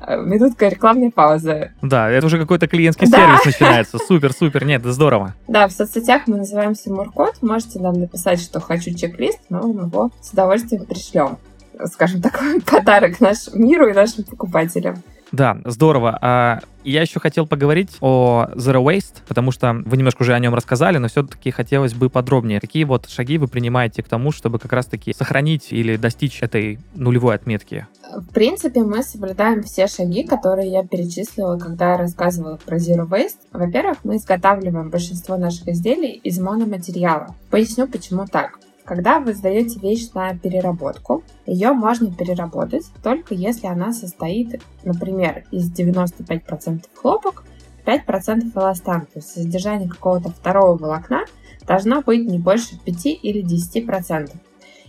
Минутка 0.00 0.68
рекламной 0.68 1.10
паузы. 1.10 1.72
Да, 1.82 2.10
это 2.10 2.26
уже 2.26 2.38
какой-то 2.38 2.66
клиентский 2.66 3.08
да. 3.08 3.18
сервис 3.18 3.44
начинается. 3.44 3.98
Супер, 4.08 4.32
супер, 4.32 4.64
нет, 4.64 4.80
это 4.80 4.92
здорово. 4.92 5.34
Да, 5.46 5.68
в 5.68 5.72
соцсетях 5.72 6.22
мы 6.26 6.38
называемся 6.38 6.92
Муркод. 6.92 7.42
Можете 7.42 7.78
нам 7.78 8.00
написать, 8.00 8.40
что 8.40 8.60
хочу 8.60 8.94
чек-лист, 8.94 9.38
мы 9.48 9.60
вам 9.60 9.86
его 9.86 10.10
с 10.22 10.30
удовольствием 10.30 10.86
пришлем 10.86 11.38
скажем 11.86 12.20
так, 12.20 12.38
подарок 12.66 13.20
нашему 13.20 13.64
миру 13.64 13.88
и 13.88 13.92
нашим 13.92 14.24
покупателям. 14.24 15.02
Да, 15.32 15.58
здорово. 15.64 16.18
А 16.20 16.60
я 16.82 17.02
еще 17.02 17.20
хотел 17.20 17.46
поговорить 17.46 17.90
о 18.00 18.48
Zero 18.54 18.82
Waste, 18.82 19.16
потому 19.28 19.52
что 19.52 19.82
вы 19.84 19.96
немножко 19.96 20.22
уже 20.22 20.34
о 20.34 20.38
нем 20.38 20.54
рассказали, 20.54 20.98
но 20.98 21.08
все-таки 21.08 21.50
хотелось 21.50 21.94
бы 21.94 22.08
подробнее. 22.08 22.60
Какие 22.60 22.84
вот 22.84 23.08
шаги 23.08 23.38
вы 23.38 23.48
принимаете 23.48 24.02
к 24.02 24.08
тому, 24.08 24.32
чтобы 24.32 24.58
как 24.58 24.72
раз-таки 24.72 25.12
сохранить 25.12 25.72
или 25.72 25.96
достичь 25.96 26.42
этой 26.42 26.78
нулевой 26.94 27.34
отметки? 27.34 27.86
В 28.16 28.32
принципе, 28.32 28.82
мы 28.82 29.02
соблюдаем 29.02 29.62
все 29.62 29.86
шаги, 29.86 30.24
которые 30.24 30.70
я 30.70 30.84
перечислила, 30.84 31.58
когда 31.58 31.96
рассказывала 31.96 32.58
про 32.64 32.78
Zero 32.78 33.08
Waste. 33.08 33.38
Во-первых, 33.52 33.98
мы 34.04 34.16
изготавливаем 34.16 34.90
большинство 34.90 35.36
наших 35.36 35.68
изделий 35.68 36.12
из 36.24 36.40
мономатериала. 36.40 37.34
Поясню, 37.50 37.86
почему 37.86 38.26
так. 38.26 38.58
Когда 38.90 39.20
вы 39.20 39.34
сдаете 39.34 39.78
вещь 39.78 40.10
на 40.14 40.36
переработку, 40.36 41.22
ее 41.46 41.70
можно 41.70 42.12
переработать 42.12 42.86
только 43.04 43.36
если 43.36 43.68
она 43.68 43.92
состоит, 43.92 44.60
например, 44.82 45.44
из 45.52 45.70
95% 45.70 46.86
хлопок, 46.92 47.44
5% 47.86 48.50
эластан, 48.52 49.02
то 49.02 49.20
есть 49.20 49.28
содержание 49.28 49.88
какого-то 49.88 50.30
второго 50.30 50.76
волокна 50.76 51.24
должно 51.68 52.02
быть 52.02 52.28
не 52.28 52.40
больше 52.40 52.80
5 52.84 53.06
или 53.06 53.44
10%. 53.44 54.32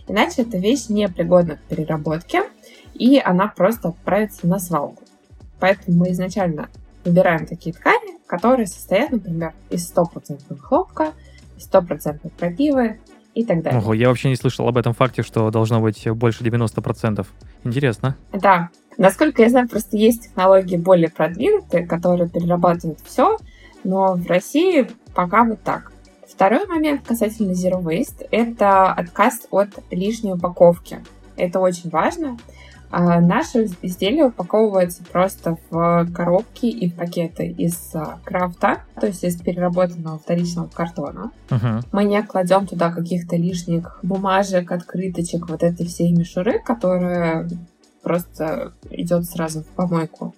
Иначе 0.08 0.42
эта 0.42 0.58
вещь 0.58 0.88
не 0.88 1.08
пригодна 1.08 1.54
к 1.54 1.62
переработке, 1.68 2.42
и 2.94 3.22
она 3.24 3.46
просто 3.46 3.90
отправится 3.90 4.48
на 4.48 4.58
свалку. 4.58 5.04
Поэтому 5.60 5.98
мы 5.98 6.10
изначально 6.10 6.70
выбираем 7.04 7.46
такие 7.46 7.72
ткани, 7.72 8.18
которые 8.26 8.66
состоят, 8.66 9.12
например, 9.12 9.54
из 9.70 9.88
100% 9.94 10.58
хлопка, 10.58 11.12
из 11.56 11.70
100% 11.70 12.32
крапивы, 12.36 12.98
и 13.34 13.44
так 13.44 13.62
далее. 13.62 13.80
Ого, 13.80 13.94
я 13.94 14.08
вообще 14.08 14.28
не 14.28 14.36
слышал 14.36 14.68
об 14.68 14.76
этом 14.76 14.92
факте, 14.92 15.22
что 15.22 15.50
должно 15.50 15.80
быть 15.80 16.08
больше 16.10 16.44
90%. 16.44 17.26
Интересно. 17.64 18.16
Да. 18.32 18.70
Насколько 18.98 19.42
я 19.42 19.48
знаю, 19.48 19.68
просто 19.68 19.96
есть 19.96 20.24
технологии 20.24 20.76
более 20.76 21.08
продвинутые, 21.08 21.86
которые 21.86 22.28
перерабатывают 22.28 23.00
все, 23.04 23.38
но 23.84 24.14
в 24.14 24.26
России 24.26 24.86
пока 25.14 25.44
вот 25.44 25.62
так. 25.62 25.92
Второй 26.28 26.66
момент 26.66 27.06
касательно 27.06 27.52
Zero 27.52 27.82
Waste– 27.82 28.26
это 28.30 28.92
отказ 28.92 29.46
от 29.50 29.68
лишней 29.90 30.32
упаковки. 30.32 30.98
Это 31.36 31.60
очень 31.60 31.90
важно. 31.90 32.36
А 32.92 33.22
наши 33.22 33.70
изделия 33.80 34.26
упаковываются 34.26 35.02
просто 35.02 35.56
в 35.70 36.06
коробки 36.14 36.66
и 36.66 36.90
в 36.90 36.94
пакеты 36.94 37.46
из 37.46 37.90
а, 37.94 38.18
крафта, 38.22 38.82
то 39.00 39.06
есть 39.06 39.24
из 39.24 39.40
переработанного 39.40 40.18
вторичного 40.18 40.68
картона. 40.68 41.30
Uh-huh. 41.48 41.82
Мы 41.90 42.04
не 42.04 42.22
кладем 42.22 42.66
туда 42.66 42.92
каких-то 42.92 43.36
лишних 43.36 43.98
бумажек, 44.02 44.70
открыточек, 44.70 45.48
вот 45.48 45.62
этой 45.62 45.86
всей 45.86 46.12
мишуры, 46.12 46.60
которая 46.62 47.48
просто 48.02 48.74
идет 48.90 49.24
сразу 49.24 49.62
в 49.62 49.66
помойку. 49.68 50.34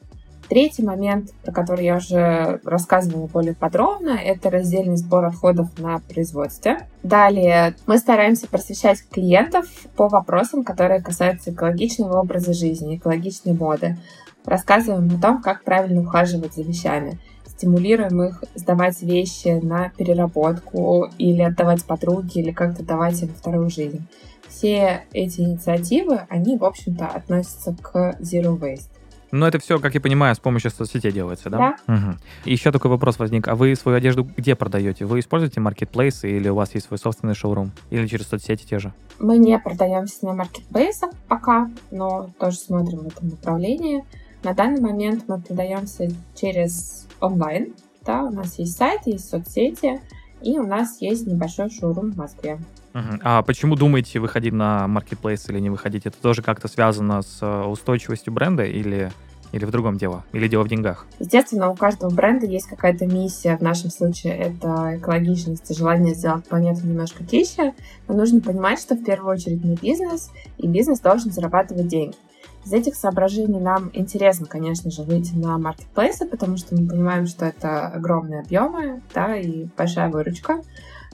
Третий 0.54 0.84
момент, 0.84 1.32
про 1.42 1.50
который 1.50 1.84
я 1.84 1.96
уже 1.96 2.60
рассказывала 2.64 3.26
более 3.26 3.54
подробно, 3.54 4.10
это 4.10 4.50
раздельный 4.50 4.96
сбор 4.96 5.24
отходов 5.24 5.76
на 5.80 5.98
производстве. 5.98 6.86
Далее 7.02 7.74
мы 7.88 7.98
стараемся 7.98 8.46
просвещать 8.46 9.02
клиентов 9.10 9.66
по 9.96 10.06
вопросам, 10.06 10.62
которые 10.62 11.02
касаются 11.02 11.50
экологичного 11.50 12.20
образа 12.20 12.52
жизни, 12.52 12.98
экологичной 12.98 13.54
моды. 13.54 13.96
Рассказываем 14.44 15.10
о 15.16 15.20
том, 15.20 15.42
как 15.42 15.64
правильно 15.64 16.02
ухаживать 16.02 16.54
за 16.54 16.62
вещами. 16.62 17.18
Стимулируем 17.44 18.22
их 18.22 18.44
сдавать 18.54 19.02
вещи 19.02 19.58
на 19.60 19.88
переработку 19.88 21.08
или 21.18 21.42
отдавать 21.42 21.84
подруге, 21.84 22.42
или 22.42 22.52
как-то 22.52 22.84
давать 22.84 23.20
им 23.20 23.30
вторую 23.30 23.70
жизнь. 23.70 24.06
Все 24.48 25.02
эти 25.12 25.40
инициативы, 25.40 26.20
они, 26.28 26.56
в 26.56 26.64
общем-то, 26.64 27.08
относятся 27.08 27.74
к 27.74 28.16
Zero 28.20 28.56
Waste. 28.56 28.90
Но 29.34 29.48
это 29.48 29.58
все, 29.58 29.80
как 29.80 29.94
я 29.94 30.00
понимаю, 30.00 30.36
с 30.36 30.38
помощью 30.38 30.70
соцсетей 30.70 31.10
делается, 31.10 31.50
да? 31.50 31.76
Да. 31.88 31.92
Угу. 31.92 32.16
Еще 32.44 32.70
такой 32.70 32.88
вопрос 32.88 33.18
возник. 33.18 33.48
А 33.48 33.56
вы 33.56 33.74
свою 33.74 33.98
одежду 33.98 34.22
где 34.36 34.54
продаете? 34.54 35.06
Вы 35.06 35.18
используете 35.18 35.58
маркетплейсы 35.58 36.30
или 36.30 36.48
у 36.48 36.54
вас 36.54 36.72
есть 36.74 36.86
свой 36.86 36.98
собственный 36.98 37.34
шоурум? 37.34 37.72
Или 37.90 38.06
через 38.06 38.28
соцсети 38.28 38.64
те 38.64 38.78
же? 38.78 38.92
Мы 39.18 39.38
не 39.38 39.58
продаемся 39.58 40.24
на 40.26 40.34
маркетплейсах 40.34 41.10
пока, 41.26 41.68
но 41.90 42.30
тоже 42.38 42.58
смотрим 42.58 43.00
в 43.00 43.06
этом 43.08 43.30
направлении. 43.30 44.04
На 44.44 44.54
данный 44.54 44.80
момент 44.80 45.24
мы 45.26 45.40
продаемся 45.40 46.08
через 46.36 47.08
онлайн. 47.18 47.74
Да, 48.06 48.22
у 48.22 48.30
нас 48.30 48.56
есть 48.60 48.76
сайт, 48.76 49.00
есть 49.06 49.28
соцсети, 49.28 50.00
и 50.42 50.60
у 50.60 50.66
нас 50.66 51.00
есть 51.00 51.26
небольшой 51.26 51.70
шоурум 51.70 52.12
в 52.12 52.16
Москве. 52.16 52.60
А 52.94 53.42
почему 53.42 53.74
думаете 53.74 54.20
выходить 54.20 54.52
на 54.52 54.86
маркетплейс 54.86 55.48
или 55.50 55.58
не 55.58 55.70
выходить? 55.70 56.06
Это 56.06 56.16
тоже 56.16 56.42
как-то 56.42 56.68
связано 56.68 57.22
с 57.22 57.38
э, 57.42 57.64
устойчивостью 57.64 58.32
бренда 58.32 58.64
или 58.64 59.10
или 59.54 59.66
в 59.66 59.70
другом 59.70 59.96
дело? 59.96 60.24
Или 60.32 60.48
дело 60.48 60.64
в 60.64 60.68
деньгах? 60.68 61.06
Естественно, 61.20 61.70
у 61.70 61.76
каждого 61.76 62.12
бренда 62.12 62.44
есть 62.44 62.66
какая-то 62.66 63.06
миссия. 63.06 63.56
В 63.56 63.60
нашем 63.60 63.88
случае 63.90 64.36
это 64.36 64.98
экологичность 64.98 65.70
и 65.70 65.74
желание 65.74 66.12
сделать 66.12 66.48
планету 66.48 66.84
немножко 66.84 67.24
тише. 67.24 67.72
Но 68.08 68.14
нужно 68.14 68.40
понимать, 68.40 68.80
что 68.80 68.96
в 68.96 69.04
первую 69.04 69.32
очередь 69.32 69.64
мы 69.64 69.76
бизнес, 69.76 70.32
и 70.58 70.66
бизнес 70.66 70.98
должен 70.98 71.30
зарабатывать 71.30 71.86
деньги. 71.86 72.16
Из 72.64 72.72
этих 72.72 72.96
соображений 72.96 73.60
нам 73.60 73.90
интересно, 73.92 74.46
конечно 74.46 74.90
же, 74.90 75.02
выйти 75.02 75.34
на 75.34 75.56
маркетплейсы, 75.58 76.26
потому 76.26 76.56
что 76.56 76.74
мы 76.74 76.88
понимаем, 76.88 77.26
что 77.26 77.44
это 77.44 77.86
огромные 77.86 78.40
объемы, 78.40 79.02
да, 79.14 79.36
и 79.36 79.66
большая 79.76 80.08
выручка. 80.08 80.62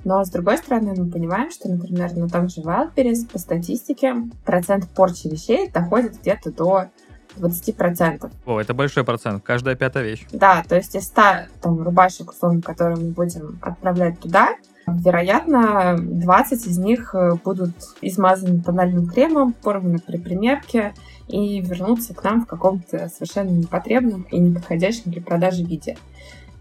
Но, 0.04 0.24
с 0.24 0.30
другой 0.30 0.58
стороны, 0.58 0.94
мы 0.96 1.10
понимаем, 1.10 1.50
что, 1.50 1.68
например, 1.68 2.14
на 2.14 2.28
том 2.28 2.48
же 2.48 2.62
Wildberries 2.62 3.30
по 3.30 3.38
статистике 3.38 4.14
процент 4.44 4.88
порчи 4.88 5.28
вещей 5.28 5.70
доходит 5.70 6.18
где-то 6.20 6.52
до 6.52 6.84
20%. 7.36 8.30
О, 8.46 8.60
это 8.60 8.74
большой 8.74 9.04
процент, 9.04 9.42
каждая 9.44 9.76
пятая 9.76 10.04
вещь. 10.04 10.26
Да, 10.32 10.64
то 10.68 10.76
есть 10.76 10.94
из 10.94 11.04
100 11.04 11.22
там, 11.60 11.82
рубашек, 11.82 12.30
условно, 12.30 12.60
которые 12.62 12.96
мы 12.96 13.10
будем 13.10 13.58
отправлять 13.62 14.18
туда, 14.20 14.56
вероятно, 14.86 15.96
20 15.98 16.66
из 16.66 16.78
них 16.78 17.14
э, 17.14 17.34
будут 17.44 17.70
измазаны 18.00 18.60
тональным 18.60 19.06
кремом, 19.06 19.52
порваны 19.52 19.98
при 19.98 20.16
примерке 20.16 20.94
и 21.28 21.60
вернутся 21.60 22.14
к 22.14 22.24
нам 22.24 22.44
в 22.44 22.46
каком-то 22.46 23.08
совершенно 23.08 23.50
непотребном 23.50 24.22
и 24.30 24.38
неподходящем 24.38 25.12
для 25.12 25.22
продажи 25.22 25.62
виде. 25.62 25.96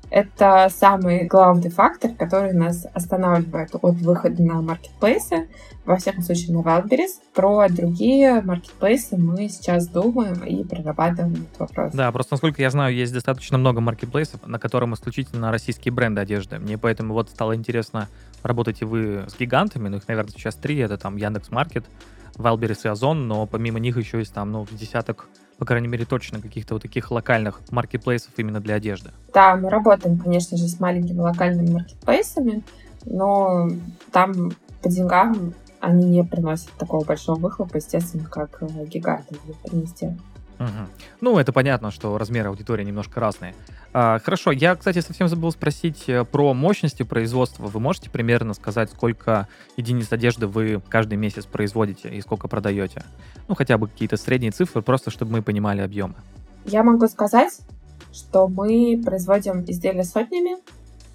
Это 0.09 0.69
самый 0.71 1.25
главный 1.25 1.69
фактор, 1.69 2.11
который 2.11 2.53
нас 2.53 2.85
останавливает 2.93 3.69
от 3.73 3.95
выхода 3.95 4.41
на 4.41 4.61
маркетплейсы, 4.61 5.47
во 5.85 5.97
всяком 5.97 6.23
случае 6.23 6.55
на 6.55 6.61
Wildberries. 6.61 7.19
Про 7.33 7.67
другие 7.69 8.41
маркетплейсы 8.41 9.17
мы 9.17 9.49
сейчас 9.49 9.87
думаем 9.87 10.43
и 10.43 10.63
прорабатываем 10.63 11.33
этот 11.33 11.59
вопрос. 11.59 11.93
Да, 11.93 12.11
просто 12.11 12.33
насколько 12.33 12.61
я 12.61 12.69
знаю, 12.71 12.95
есть 12.95 13.13
достаточно 13.13 13.57
много 13.57 13.81
маркетплейсов, 13.81 14.45
на 14.47 14.59
котором 14.59 14.93
исключительно 14.93 15.51
российские 15.51 15.93
бренды 15.93 16.21
одежды. 16.21 16.59
Мне 16.59 16.77
поэтому 16.77 17.13
вот 17.13 17.29
стало 17.29 17.55
интересно, 17.55 18.07
работаете 18.43 18.85
вы 18.85 19.25
с 19.27 19.37
гигантами, 19.37 19.89
ну 19.89 19.97
их, 19.97 20.07
наверное, 20.07 20.31
сейчас 20.31 20.55
три, 20.55 20.77
это 20.77 20.97
там 20.97 21.17
Яндекс 21.17 21.51
Маркет, 21.51 21.85
Wildberries 22.37 22.81
и 22.85 22.87
Озон, 22.87 23.27
но 23.27 23.45
помимо 23.45 23.79
них 23.79 23.97
еще 23.97 24.19
есть 24.19 24.33
там, 24.33 24.51
ну, 24.51 24.65
десяток 24.71 25.27
по 25.59 25.65
крайней 25.65 25.89
мере, 25.89 26.05
точно 26.05 26.41
каких-то 26.41 26.75
вот 26.75 26.83
таких 26.83 27.11
локальных 27.11 27.61
маркетплейсов 27.69 28.31
именно 28.37 28.61
для 28.61 28.75
одежды? 28.75 29.11
Да, 29.33 29.57
мы 29.57 29.69
работаем, 29.69 30.17
конечно 30.17 30.57
же, 30.57 30.67
с 30.67 30.79
маленькими 30.79 31.19
локальными 31.19 31.69
маркетплейсами, 31.69 32.63
но 33.05 33.69
там 34.11 34.51
по 34.81 34.89
деньгам 34.89 35.53
они 35.81 36.05
не 36.05 36.23
приносят 36.23 36.71
такого 36.77 37.03
большого 37.03 37.39
выхлопа, 37.39 37.77
естественно, 37.77 38.23
как 38.25 38.63
гиганты 38.87 39.35
принести. 39.63 40.17
Угу. 40.59 40.67
Ну, 41.21 41.39
это 41.39 41.53
понятно, 41.53 41.89
что 41.89 42.17
размеры 42.17 42.49
аудитории 42.49 42.83
немножко 42.83 43.19
разные. 43.19 43.55
А, 43.93 44.19
хорошо, 44.19 44.51
я, 44.51 44.75
кстати, 44.75 44.99
совсем 44.99 45.29
забыл 45.29 45.51
спросить 45.51 46.03
э, 46.07 46.25
про 46.25 46.53
мощности 46.53 47.03
производства. 47.03 47.67
Вы 47.67 47.79
можете 47.79 48.09
примерно 48.09 48.53
сказать, 48.53 48.91
сколько 48.91 49.47
единиц 49.77 50.11
одежды 50.11 50.47
вы 50.47 50.81
каждый 50.89 51.17
месяц 51.17 51.45
производите 51.45 52.09
и 52.09 52.21
сколько 52.21 52.47
продаете? 52.47 53.03
Ну, 53.47 53.55
хотя 53.55 53.77
бы 53.77 53.87
какие-то 53.87 54.17
средние 54.17 54.51
цифры, 54.51 54.81
просто 54.81 55.11
чтобы 55.11 55.31
мы 55.31 55.41
понимали 55.41 55.81
объемы. 55.81 56.15
Я 56.65 56.83
могу 56.83 57.07
сказать, 57.07 57.57
что 58.13 58.47
мы 58.49 59.01
производим 59.03 59.63
изделия 59.65 60.03
сотнями, 60.03 60.57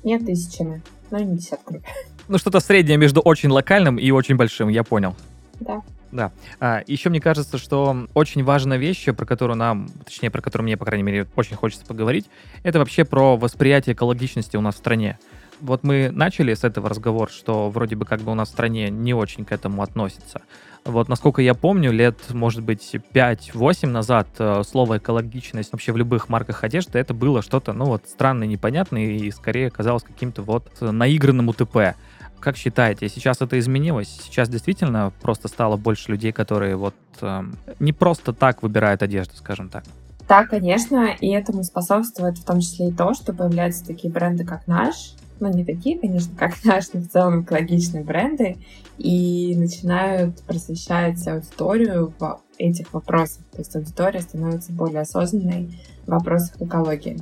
не 0.02 0.18
тысячами, 0.18 0.82
но 1.10 1.18
и 1.18 1.24
не 1.24 1.36
десятками. 1.36 1.82
Ну, 2.28 2.38
что-то 2.38 2.60
среднее 2.60 2.96
между 2.96 3.20
очень 3.20 3.50
локальным 3.50 3.98
и 3.98 4.10
очень 4.10 4.36
большим, 4.36 4.68
я 4.68 4.82
понял. 4.82 5.14
Да. 5.60 5.82
Да. 6.14 6.30
А, 6.60 6.82
еще 6.86 7.10
мне 7.10 7.20
кажется, 7.20 7.58
что 7.58 8.06
очень 8.14 8.44
важная 8.44 8.78
вещь, 8.78 9.04
про 9.06 9.26
которую 9.26 9.56
нам, 9.56 9.88
точнее, 10.04 10.30
про 10.30 10.40
которую 10.40 10.64
мне, 10.64 10.76
по 10.76 10.84
крайней 10.84 11.02
мере, 11.02 11.26
очень 11.34 11.56
хочется 11.56 11.84
поговорить, 11.84 12.26
это 12.62 12.78
вообще 12.78 13.04
про 13.04 13.36
восприятие 13.36 13.94
экологичности 13.94 14.56
у 14.56 14.60
нас 14.60 14.76
в 14.76 14.78
стране. 14.78 15.18
Вот 15.60 15.82
мы 15.82 16.10
начали 16.12 16.54
с 16.54 16.62
этого 16.62 16.88
разговор, 16.88 17.30
что 17.30 17.68
вроде 17.68 17.96
бы 17.96 18.04
как 18.04 18.20
бы 18.20 18.30
у 18.30 18.34
нас 18.34 18.48
в 18.48 18.52
стране 18.52 18.90
не 18.90 19.12
очень 19.12 19.44
к 19.44 19.50
этому 19.50 19.82
относится. 19.82 20.42
Вот 20.84 21.08
насколько 21.08 21.42
я 21.42 21.54
помню, 21.54 21.90
лет, 21.90 22.16
может 22.30 22.62
быть, 22.62 22.94
5-8 23.12 23.86
назад 23.88 24.28
э, 24.38 24.62
слово 24.64 24.98
экологичность 24.98 25.72
вообще 25.72 25.90
в 25.92 25.96
любых 25.96 26.28
марках 26.28 26.62
одежды 26.62 26.98
это 27.00 27.12
было 27.12 27.42
что-то, 27.42 27.72
ну 27.72 27.86
вот, 27.86 28.04
странное, 28.06 28.46
непонятное 28.46 29.06
и 29.06 29.30
скорее 29.32 29.70
казалось 29.70 30.04
каким-то 30.04 30.42
вот 30.42 30.68
наигранным 30.80 31.48
УТП. 31.48 31.96
Как 32.44 32.58
считаете, 32.58 33.08
сейчас 33.08 33.40
это 33.40 33.58
изменилось? 33.58 34.20
Сейчас 34.22 34.50
действительно 34.50 35.14
просто 35.22 35.48
стало 35.48 35.78
больше 35.78 36.12
людей, 36.12 36.30
которые 36.30 36.76
вот 36.76 36.94
э, 37.22 37.42
не 37.80 37.94
просто 37.94 38.34
так 38.34 38.62
выбирают 38.62 39.02
одежду, 39.02 39.34
скажем 39.34 39.70
так? 39.70 39.84
Да, 40.28 40.44
конечно, 40.44 41.16
и 41.18 41.28
этому 41.28 41.64
способствует 41.64 42.36
в 42.36 42.44
том 42.44 42.60
числе 42.60 42.88
и 42.88 42.92
то, 42.92 43.14
что 43.14 43.32
появляются 43.32 43.86
такие 43.86 44.12
бренды, 44.12 44.44
как 44.44 44.66
наш, 44.66 45.14
ну, 45.40 45.50
не 45.50 45.64
такие, 45.64 45.98
конечно, 45.98 46.36
как 46.36 46.52
наш, 46.64 46.92
но 46.92 47.00
в 47.00 47.08
целом 47.08 47.44
экологичные 47.44 48.04
бренды, 48.04 48.58
и 48.98 49.56
начинают 49.56 50.38
просвещать 50.42 51.26
аудиторию 51.26 52.12
в 52.18 52.42
этих 52.58 52.92
вопросах. 52.92 53.42
То 53.52 53.60
есть 53.60 53.74
аудитория 53.74 54.20
становится 54.20 54.70
более 54.70 55.00
осознанной 55.00 55.80
в 56.06 56.10
вопросах 56.10 56.60
экологии. 56.60 57.18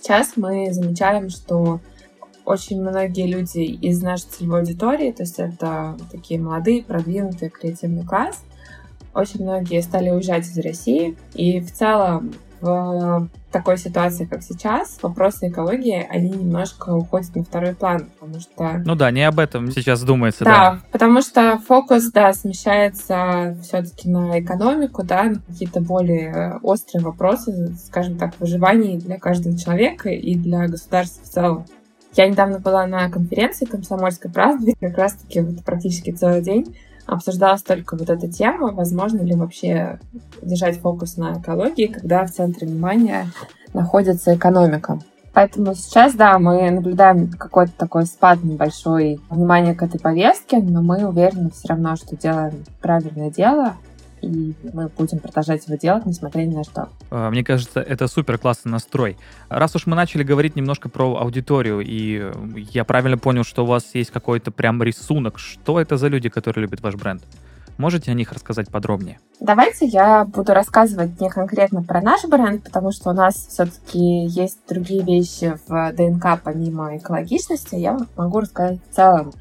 Сейчас 0.00 0.32
мы 0.34 0.72
замечаем, 0.72 1.30
что 1.30 1.80
очень 2.48 2.80
многие 2.80 3.26
люди 3.26 3.58
из 3.58 4.02
нашей 4.02 4.28
целевой 4.30 4.60
аудитории, 4.60 5.12
то 5.12 5.22
есть 5.22 5.38
это 5.38 5.96
такие 6.10 6.40
молодые, 6.40 6.82
продвинутые, 6.82 7.50
креативный 7.50 8.06
класс, 8.06 8.42
очень 9.14 9.42
многие 9.42 9.82
стали 9.82 10.08
уезжать 10.08 10.46
из 10.46 10.56
России, 10.58 11.16
и 11.34 11.60
в 11.60 11.70
целом 11.70 12.32
в 12.60 13.28
такой 13.52 13.78
ситуации, 13.78 14.24
как 14.24 14.42
сейчас, 14.42 14.98
вопросы 15.02 15.48
экологии, 15.48 16.06
они 16.10 16.30
немножко 16.30 16.90
уходят 16.94 17.34
на 17.36 17.44
второй 17.44 17.74
план, 17.74 18.08
потому 18.18 18.40
что... 18.40 18.82
Ну 18.84 18.94
да, 18.94 19.10
не 19.10 19.22
об 19.22 19.38
этом 19.38 19.70
сейчас 19.70 20.02
думается, 20.02 20.44
да. 20.44 20.50
Да, 20.50 20.80
потому 20.90 21.20
что 21.20 21.58
фокус, 21.58 22.10
да, 22.10 22.32
смещается 22.32 23.56
все-таки 23.62 24.08
на 24.08 24.40
экономику, 24.40 25.04
да, 25.04 25.24
на 25.24 25.40
какие-то 25.40 25.80
более 25.80 26.58
острые 26.62 27.04
вопросы, 27.04 27.76
скажем 27.86 28.16
так, 28.16 28.32
выживания 28.40 28.98
для 28.98 29.18
каждого 29.18 29.56
человека 29.56 30.08
и 30.08 30.34
для 30.34 30.66
государства 30.66 31.24
в 31.24 31.28
целом. 31.28 31.66
Я 32.18 32.28
недавно 32.28 32.58
была 32.58 32.84
на 32.84 33.08
конференции 33.08 33.64
«Комсомольской 33.64 34.28
правды», 34.28 34.74
как 34.80 34.98
раз-таки 34.98 35.40
вот 35.40 35.62
практически 35.64 36.10
целый 36.10 36.42
день 36.42 36.76
обсуждалась 37.06 37.62
только 37.62 37.96
вот 37.96 38.10
эта 38.10 38.26
тема, 38.26 38.72
возможно 38.72 39.22
ли 39.22 39.36
вообще 39.36 40.00
держать 40.42 40.80
фокус 40.80 41.16
на 41.16 41.38
экологии, 41.38 41.86
когда 41.86 42.26
в 42.26 42.32
центре 42.32 42.66
внимания 42.66 43.28
находится 43.72 44.34
экономика. 44.34 44.98
Поэтому 45.32 45.76
сейчас, 45.76 46.14
да, 46.14 46.40
мы 46.40 46.68
наблюдаем 46.72 47.30
какой-то 47.30 47.70
такой 47.78 48.04
спад 48.04 48.42
небольшой 48.42 49.20
внимания 49.30 49.76
к 49.76 49.82
этой 49.84 50.00
повестке, 50.00 50.58
но 50.58 50.82
мы 50.82 51.06
уверены 51.06 51.52
все 51.52 51.68
равно, 51.68 51.94
что 51.94 52.16
делаем 52.16 52.64
правильное 52.80 53.30
дело, 53.30 53.76
и 54.22 54.54
мы 54.72 54.88
будем 54.88 55.18
продолжать 55.18 55.66
его 55.66 55.76
делать, 55.76 56.06
несмотря 56.06 56.42
ни 56.42 56.54
на 56.54 56.64
что. 56.64 56.88
А, 57.10 57.30
мне 57.30 57.44
кажется, 57.44 57.80
это 57.80 58.08
супер 58.08 58.38
классный 58.38 58.72
настрой. 58.72 59.16
Раз 59.48 59.74
уж 59.76 59.86
мы 59.86 59.96
начали 59.96 60.22
говорить 60.22 60.56
немножко 60.56 60.88
про 60.88 61.16
аудиторию, 61.16 61.80
и 61.80 62.32
я 62.72 62.84
правильно 62.84 63.18
понял, 63.18 63.44
что 63.44 63.64
у 63.64 63.66
вас 63.66 63.94
есть 63.94 64.10
какой-то 64.10 64.50
прям 64.50 64.82
рисунок, 64.82 65.38
что 65.38 65.80
это 65.80 65.96
за 65.96 66.08
люди, 66.08 66.28
которые 66.28 66.62
любят 66.62 66.80
ваш 66.80 66.94
бренд? 66.94 67.22
Можете 67.78 68.10
о 68.10 68.14
них 68.14 68.32
рассказать 68.32 68.68
подробнее? 68.70 69.20
Давайте 69.38 69.86
я 69.86 70.24
буду 70.24 70.52
рассказывать 70.52 71.20
не 71.20 71.30
конкретно 71.30 71.84
про 71.84 72.00
наш 72.00 72.24
бренд, 72.24 72.64
потому 72.64 72.90
что 72.90 73.10
у 73.10 73.12
нас 73.12 73.36
все-таки 73.36 74.26
есть 74.26 74.58
другие 74.68 75.04
вещи 75.04 75.56
в 75.68 75.92
ДНК 75.92 76.40
помимо 76.42 76.96
экологичности. 76.96 77.76
Я 77.76 77.96
могу 78.16 78.40
рассказать 78.40 78.80
в 78.90 78.94
целом 78.94 79.32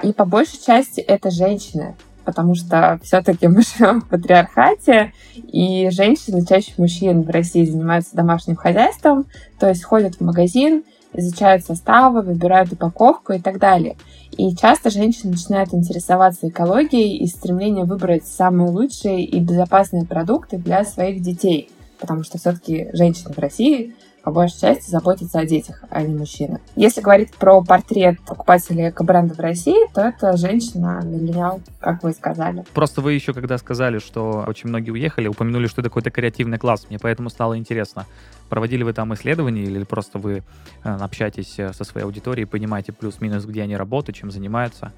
и 0.04 0.12
по 0.12 0.26
большей 0.26 0.60
части 0.62 1.00
это 1.00 1.32
женщины 1.32 1.96
потому 2.26 2.56
что 2.56 3.00
все-таки 3.04 3.48
мы 3.48 3.62
живем 3.62 4.02
в 4.02 4.10
патриархате, 4.10 5.14
и 5.36 5.90
женщины 5.92 6.46
чаще 6.46 6.74
мужчин 6.78 7.22
в 7.22 7.30
России 7.30 7.66
занимаются 7.66 8.16
домашним 8.16 8.56
хозяйством, 8.56 9.26
то 9.60 9.70
есть 9.70 9.84
ходят 9.84 10.16
в 10.16 10.22
магазин, 10.22 10.84
изучают 11.14 11.64
составы, 11.64 12.22
выбирают 12.22 12.74
упаковку 12.74 13.34
и 13.34 13.40
так 13.40 13.60
далее. 13.60 13.96
И 14.38 14.54
часто 14.56 14.90
женщины 14.90 15.32
начинают 15.32 15.74
интересоваться 15.74 16.50
экологией 16.50 17.18
и 17.18 17.28
стремлением 17.28 17.86
выбрать 17.86 18.26
самые 18.26 18.70
лучшие 18.70 19.24
и 19.24 19.40
безопасные 19.40 20.06
продукты 20.06 20.58
для 20.58 20.84
своих 20.84 21.22
детей, 21.22 21.70
потому 22.00 22.24
что 22.24 22.38
все-таки 22.38 22.90
женщины 22.92 23.34
в 23.34 23.40
России 23.40 23.96
по 24.26 24.32
большей 24.32 24.60
части 24.60 24.90
заботиться 24.90 25.38
о 25.38 25.46
детях, 25.46 25.84
а 25.92 26.02
не 26.02 26.16
мужчины. 26.16 26.60
Если 26.76 27.00
говорить 27.00 27.32
про 27.36 27.64
портрет 27.64 28.20
покупателей 28.26 28.90
эко-бренда 28.90 29.36
в 29.36 29.40
России, 29.40 29.88
то 29.94 30.02
это 30.02 30.36
женщина, 30.36 31.00
миллениал, 31.06 31.62
как 31.80 32.02
вы 32.02 32.12
сказали. 32.12 32.66
Просто 32.74 33.02
вы 33.02 33.14
еще, 33.14 33.34
когда 33.34 33.60
сказали, 33.60 34.00
что 34.00 34.44
очень 34.48 34.70
многие 34.70 34.90
уехали, 34.90 35.28
упомянули, 35.28 35.68
что 35.68 35.82
это 35.82 35.92
какой-то 35.92 36.10
креативный 36.10 36.58
класс. 36.58 36.88
Мне 36.90 36.98
поэтому 36.98 37.30
стало 37.30 37.56
интересно, 37.56 38.08
проводили 38.50 38.82
вы 38.82 38.94
там 38.94 39.14
исследования 39.14 39.62
или 39.62 39.84
просто 39.84 40.18
вы 40.18 40.42
э, 40.84 40.90
общаетесь 40.90 41.60
э, 41.60 41.72
со 41.74 41.84
своей 41.84 42.06
аудиторией, 42.06 42.48
понимаете 42.48 42.94
плюс-минус, 42.94 43.46
где 43.46 43.62
они 43.62 43.78
работают, 43.78 44.18
чем 44.18 44.32
занимаются? 44.32 44.92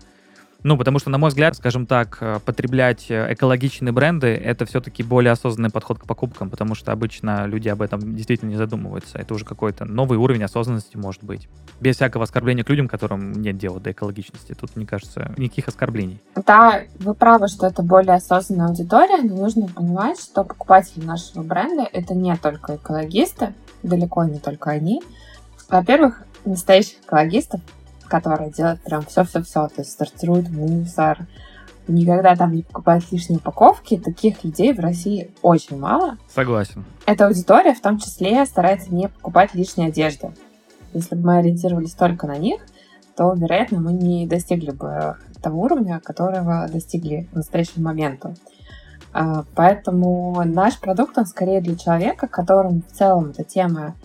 Ну, 0.63 0.77
потому 0.77 0.99
что, 0.99 1.09
на 1.09 1.17
мой 1.17 1.29
взгляд, 1.29 1.55
скажем 1.55 1.85
так, 1.85 2.17
э, 2.21 2.39
потреблять 2.43 3.09
э, 3.09 3.33
экологичные 3.33 3.91
бренды— 3.91 4.27
это 4.43 4.65
все-таки 4.65 5.03
более 5.03 5.31
осознанный 5.31 5.69
подход 5.69 5.99
к 5.99 6.05
покупкам, 6.05 6.49
потому 6.49 6.75
что 6.75 6.91
обычно 6.91 7.45
люди 7.45 7.69
об 7.69 7.81
этом 7.81 8.15
действительно 8.15 8.49
не 8.49 8.55
задумываются. 8.55 9.17
Это 9.17 9.33
уже 9.33 9.45
какой-то 9.45 9.85
новый 9.85 10.17
уровень 10.17 10.43
осознанности 10.43 10.97
может 10.97 11.23
быть. 11.23 11.47
Без 11.79 11.95
всякого 11.95 12.23
оскорбления 12.23 12.63
к 12.63 12.69
людям, 12.69 12.87
которым 12.87 13.33
нет 13.33 13.57
дела 13.57 13.79
до 13.79 13.91
экологичности. 13.91 14.53
Тут, 14.53 14.75
мне 14.75 14.85
кажется, 14.85 15.33
никаких 15.37 15.67
оскорблений. 15.67 16.21
Да, 16.35 16.81
вы 16.99 17.13
правы, 17.13 17.47
что 17.47 17.67
это 17.67 17.83
более 17.83 18.15
осознанная 18.15 18.67
аудитория, 18.67 19.21
но 19.21 19.35
нужно 19.35 19.67
понимать, 19.67 20.19
что 20.19 20.43
покупатели 20.43 21.03
нашего 21.03 21.43
бренда— 21.43 21.87
это 21.93 22.13
не 22.13 22.35
только 22.35 22.75
экологисты, 22.75 23.53
далеко 23.83 24.23
не 24.23 24.39
только 24.39 24.71
они. 24.71 25.01
Во-первых, 25.69 26.23
настоящих 26.45 26.99
экологистов 27.05 27.61
которые 28.07 28.51
делают 28.51 28.81
прям 28.81 29.03
все-все-все, 29.03 29.67
то 29.67 29.81
есть 29.81 29.97
сортируют 29.97 30.49
мусор, 30.49 31.27
никогда 31.87 32.35
там 32.35 32.53
не 32.53 32.63
покупают 32.63 33.11
лишние 33.11 33.39
упаковки. 33.39 33.97
Таких 33.97 34.43
людей 34.43 34.73
в 34.73 34.79
России 34.79 35.31
очень 35.41 35.79
мало. 35.79 36.17
Согласен. 36.33 36.85
Эта 37.05 37.27
аудитория 37.27 37.73
в 37.73 37.81
том 37.81 37.97
числе 37.97 38.45
старается 38.45 38.93
не 38.93 39.07
покупать 39.07 39.53
лишние 39.53 39.89
одежды. 39.89 40.31
Если 40.93 41.15
бы 41.15 41.25
мы 41.25 41.37
ориентировались 41.37 41.93
только 41.93 42.27
на 42.27 42.37
них, 42.37 42.61
то, 43.15 43.33
вероятно, 43.33 43.79
мы 43.79 43.93
не 43.93 44.27
достигли 44.27 44.71
бы 44.71 45.17
того 45.41 45.61
уровня, 45.61 45.99
которого 45.99 46.67
достигли 46.71 47.27
к 47.31 47.35
настоящему 47.35 47.85
моменту. 47.85 48.35
А, 49.13 49.43
поэтому 49.55 50.41
наш 50.45 50.79
продукт, 50.79 51.17
он 51.17 51.25
скорее 51.25 51.61
для 51.61 51.75
человека, 51.75 52.27
которому 52.27 52.81
в 52.81 52.91
целом 52.91 53.31
эта 53.31 53.43
тема 53.43 53.95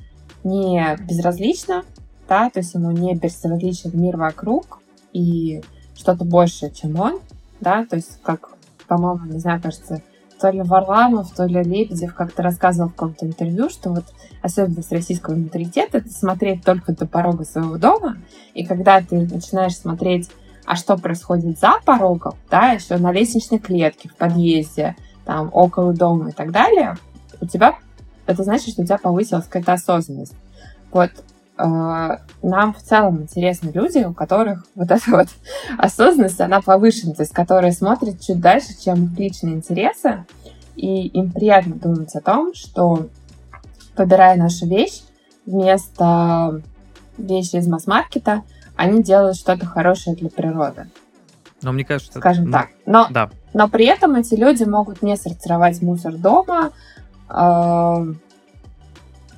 не 0.44 0.96
безразлична, 1.08 1.84
да, 2.28 2.50
то 2.50 2.60
есть 2.60 2.74
ему 2.74 2.90
не 2.90 3.14
безразличен 3.14 3.90
мир 3.94 4.16
вокруг 4.16 4.80
и 5.12 5.62
что-то 5.94 6.24
большее, 6.24 6.70
чем 6.72 6.98
он, 6.98 7.20
да, 7.60 7.84
то 7.84 7.96
есть 7.96 8.20
как, 8.22 8.50
по-моему, 8.88 9.26
не 9.26 9.38
знаю, 9.38 9.60
кажется, 9.62 10.02
то 10.40 10.50
ли 10.50 10.60
Варламов, 10.60 11.30
то 11.30 11.44
ли 11.44 11.62
Лебедев 11.62 12.14
как-то 12.14 12.42
рассказывал 12.42 12.88
в 12.88 12.94
каком-то 12.94 13.26
интервью, 13.26 13.70
что 13.70 13.90
вот 13.90 14.04
особенность 14.42 14.90
российского 14.90 15.34
менталитета— 15.34 15.98
это 15.98 16.10
смотреть 16.10 16.64
только 16.64 16.92
до 16.92 17.06
порога 17.06 17.44
своего 17.44 17.78
дома, 17.78 18.16
и 18.52 18.64
когда 18.64 19.00
ты 19.00 19.20
начинаешь 19.20 19.76
смотреть, 19.76 20.30
а 20.64 20.74
что 20.76 20.96
происходит 20.96 21.58
за 21.58 21.74
порогом, 21.84 22.34
да, 22.50 22.72
еще 22.72 22.96
на 22.96 23.12
лестничной 23.12 23.58
клетке, 23.58 24.08
в 24.08 24.16
подъезде, 24.16 24.96
там, 25.24 25.50
около 25.52 25.92
дома 25.92 26.30
и 26.30 26.32
так 26.32 26.50
далее, 26.50 26.96
у 27.40 27.46
тебя, 27.46 27.76
это 28.26 28.42
значит, 28.42 28.70
что 28.72 28.82
у 28.82 28.84
тебя 28.84 28.98
повысилась 28.98 29.44
какая-то 29.44 29.74
осознанность. 29.74 30.34
Вот 30.90 31.10
нам 31.66 32.74
в 32.74 32.82
целом 32.82 33.22
интересны 33.22 33.70
люди, 33.70 33.98
у 33.98 34.14
которых 34.14 34.66
вот 34.74 34.90
эта 34.90 35.10
вот 35.10 35.28
осознанность, 35.78 36.40
она 36.40 36.60
повышена, 36.60 37.14
то 37.14 37.22
есть 37.22 37.32
которые 37.32 37.72
смотрят 37.72 38.20
чуть 38.20 38.40
дальше, 38.40 38.68
чем 38.82 39.04
их 39.04 39.18
личные 39.18 39.54
интересы, 39.54 40.24
и 40.76 41.06
им 41.08 41.30
приятно 41.30 41.76
думать 41.76 42.14
о 42.14 42.20
том, 42.20 42.54
что, 42.54 43.08
выбирая 43.96 44.36
нашу 44.36 44.66
вещь, 44.66 45.02
вместо 45.46 46.62
вещи 47.18 47.56
из 47.56 47.68
масс-маркета, 47.68 48.42
они 48.76 49.02
делают 49.02 49.36
что-то 49.36 49.66
хорошее 49.66 50.16
для 50.16 50.30
природы. 50.30 50.88
Но 51.62 51.72
мне 51.72 51.84
кажется... 51.84 52.18
Скажем 52.18 52.46
ну, 52.46 52.52
так. 52.52 52.68
Но, 52.86 53.06
да. 53.10 53.30
но 53.54 53.68
при 53.68 53.86
этом 53.86 54.16
эти 54.16 54.34
люди 54.34 54.64
могут 54.64 55.02
не 55.02 55.16
сортировать 55.16 55.80
мусор 55.82 56.14
дома, 56.14 56.72
э, 57.28 58.14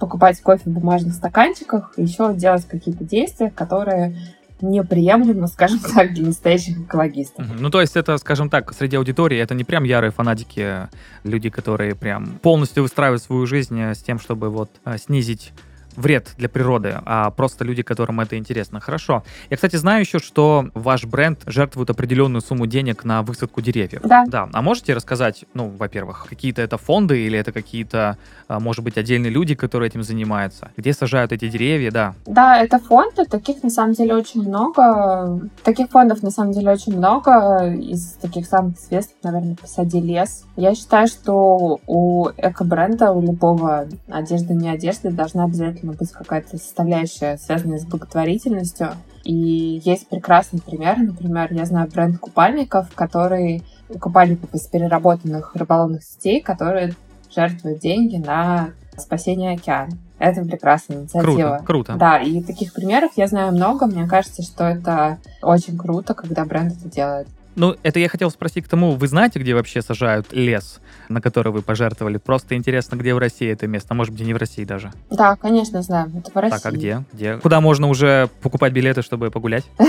покупать 0.04 0.38
кофе 0.42 0.64
в 0.66 0.68
бумажных 0.68 1.14
стаканчиках, 1.14 1.94
еще 1.96 2.34
делать 2.34 2.66
какие-то 2.68 3.04
действия, 3.04 3.50
которые 3.50 4.14
неприемлемо, 4.60 5.46
скажем 5.48 5.78
так, 5.78 6.12
для 6.12 6.26
настоящих 6.26 6.78
экологистов. 6.78 7.46
Ну, 7.58 7.70
то 7.70 7.80
есть 7.80 7.96
это, 7.96 8.18
скажем 8.18 8.50
так, 8.50 8.74
среди 8.74 8.96
аудитории 8.96 9.38
это 9.38 9.54
не 9.54 9.64
прям 9.64 9.84
ярые 9.84 10.10
фанатики, 10.10 10.88
люди, 11.22 11.48
которые 11.48 11.94
прям 11.94 12.38
полностью 12.42 12.82
выстраивают 12.82 13.22
свою 13.22 13.46
жизнь 13.46 13.80
с 13.80 14.02
тем, 14.02 14.18
чтобы 14.18 14.50
вот 14.50 14.70
э, 14.84 14.98
снизить 14.98 15.52
вред 15.96 16.35
для 16.38 16.48
природы, 16.48 16.96
а 17.04 17.30
просто 17.30 17.64
люди, 17.64 17.83
которым 17.83 18.20
это 18.20 18.37
интересно. 18.37 18.80
Хорошо. 18.80 19.22
Я, 19.50 19.57
кстати, 19.57 19.76
знаю 19.76 20.00
еще, 20.00 20.18
что 20.18 20.66
ваш 20.74 21.04
бренд 21.04 21.40
жертвует 21.46 21.90
определенную 21.90 22.40
сумму 22.42 22.66
денег 22.66 23.04
на 23.04 23.22
высадку 23.22 23.61
деревьев. 23.61 24.02
Да. 24.04 24.24
Да. 24.26 24.48
А 24.52 24.62
можете 24.62 24.94
рассказать, 24.94 25.44
ну, 25.54 25.68
во-первых, 25.68 26.26
какие-то 26.28 26.62
это 26.62 26.78
фонды 26.78 27.26
или 27.26 27.38
это 27.38 27.52
какие-то, 27.52 28.18
а, 28.48 28.61
может 28.61 28.85
быть, 28.85 28.98
отдельные 28.98 29.30
люди, 29.30 29.54
которые 29.54 29.88
этим 29.88 30.02
занимаются? 30.02 30.70
Где 30.76 30.92
сажают 30.92 31.33
эти 31.33 31.48
деревья, 31.48 31.90
да? 31.90 32.14
Да, 32.26 32.59
это 32.61 32.78
фонды, 32.78 33.24
таких 33.24 33.62
на 33.62 33.70
самом 33.70 33.94
деле 33.94 34.14
очень 34.14 34.42
много. 34.42 35.48
Таких 35.62 35.90
фондов 35.90 36.22
на 36.22 36.30
самом 36.30 36.52
деле 36.52 36.70
очень 36.70 36.96
много. 36.96 37.74
Из 37.74 38.12
таких 38.20 38.46
самых 38.46 38.78
известных, 38.78 39.16
наверное, 39.22 39.57
«Посади 39.57 40.00
лес». 40.00 40.44
Я 40.57 40.74
считаю, 40.74 41.07
что 41.07 41.80
у 41.87 42.28
эко-бренда, 42.37 43.12
у 43.12 43.20
любого 43.20 43.87
одежды, 44.09 44.54
не 44.54 44.68
одежды, 44.68 45.11
должна 45.11 45.44
обязательно 45.44 45.84
обязательно 45.85 45.92
быть 45.92 46.11
какая-то 46.11 46.57
составляющая, 46.57 47.37
связанная 47.37 47.79
с 47.79 47.85
благотворительностью. 47.85 48.90
И 49.25 49.81
есть 49.85 50.09
прекрасный 50.09 50.61
пример. 50.61 50.99
Например, 50.99 51.53
я 51.53 51.64
знаю 51.64 51.88
бренд 51.88 52.18
купальников, 52.18 52.94
который 52.94 53.62
купальников 54.01 54.53
из 54.55 54.62
переработанных 54.66 55.55
рыболовных 55.55 56.03
сетей, 56.03 56.40
которые 56.40 56.94
жертвуют 57.35 57.81
деньги 57.81 58.16
на 58.16 58.70
спасение 58.97 59.55
океана. 59.55 59.92
Это 60.18 60.42
прекрасная 60.42 60.99
инициатива. 60.99 61.35
Круто, 61.35 61.64
круто. 61.64 61.97
Да, 61.97 62.18
и 62.18 62.42
таких 62.42 62.73
примеров 62.73 63.12
я 63.16 63.27
знаю 63.27 63.53
много. 63.53 63.87
Мне 63.87 64.07
кажется, 64.07 64.42
что 64.42 64.64
это 64.64 65.18
очень 65.42 65.77
круто, 65.77 66.14
когда 66.14 66.44
бренд 66.44 66.73
это 66.73 66.88
делает. 66.88 67.29
Ну, 67.56 67.76
это 67.82 67.98
я 67.98 68.08
хотел 68.08 68.30
спросить 68.30 68.64
к 68.64 68.68
тому, 68.68 68.92
вы 68.92 69.06
знаете, 69.06 69.38
где 69.38 69.54
вообще 69.54 69.82
сажают 69.82 70.32
лес, 70.32 70.80
на 71.08 71.20
который 71.20 71.52
вы 71.52 71.62
пожертвовали? 71.62 72.18
Просто 72.18 72.56
интересно, 72.56 72.96
где 72.96 73.14
в 73.14 73.18
России 73.18 73.50
это 73.50 73.66
место, 73.66 73.94
может 73.94 74.12
быть, 74.12 74.26
не 74.26 74.34
в 74.34 74.36
России 74.36 74.64
даже. 74.64 74.92
Да, 75.10 75.36
конечно, 75.36 75.82
знаю, 75.82 76.10
это 76.16 76.30
в 76.30 76.36
России. 76.36 76.56
Так, 76.56 76.66
а 76.66 76.70
где? 76.70 77.04
где? 77.12 77.36
Куда 77.38 77.60
можно 77.60 77.88
уже 77.88 78.28
покупать 78.42 78.72
билеты, 78.72 79.02
чтобы 79.02 79.30
погулять? 79.30 79.64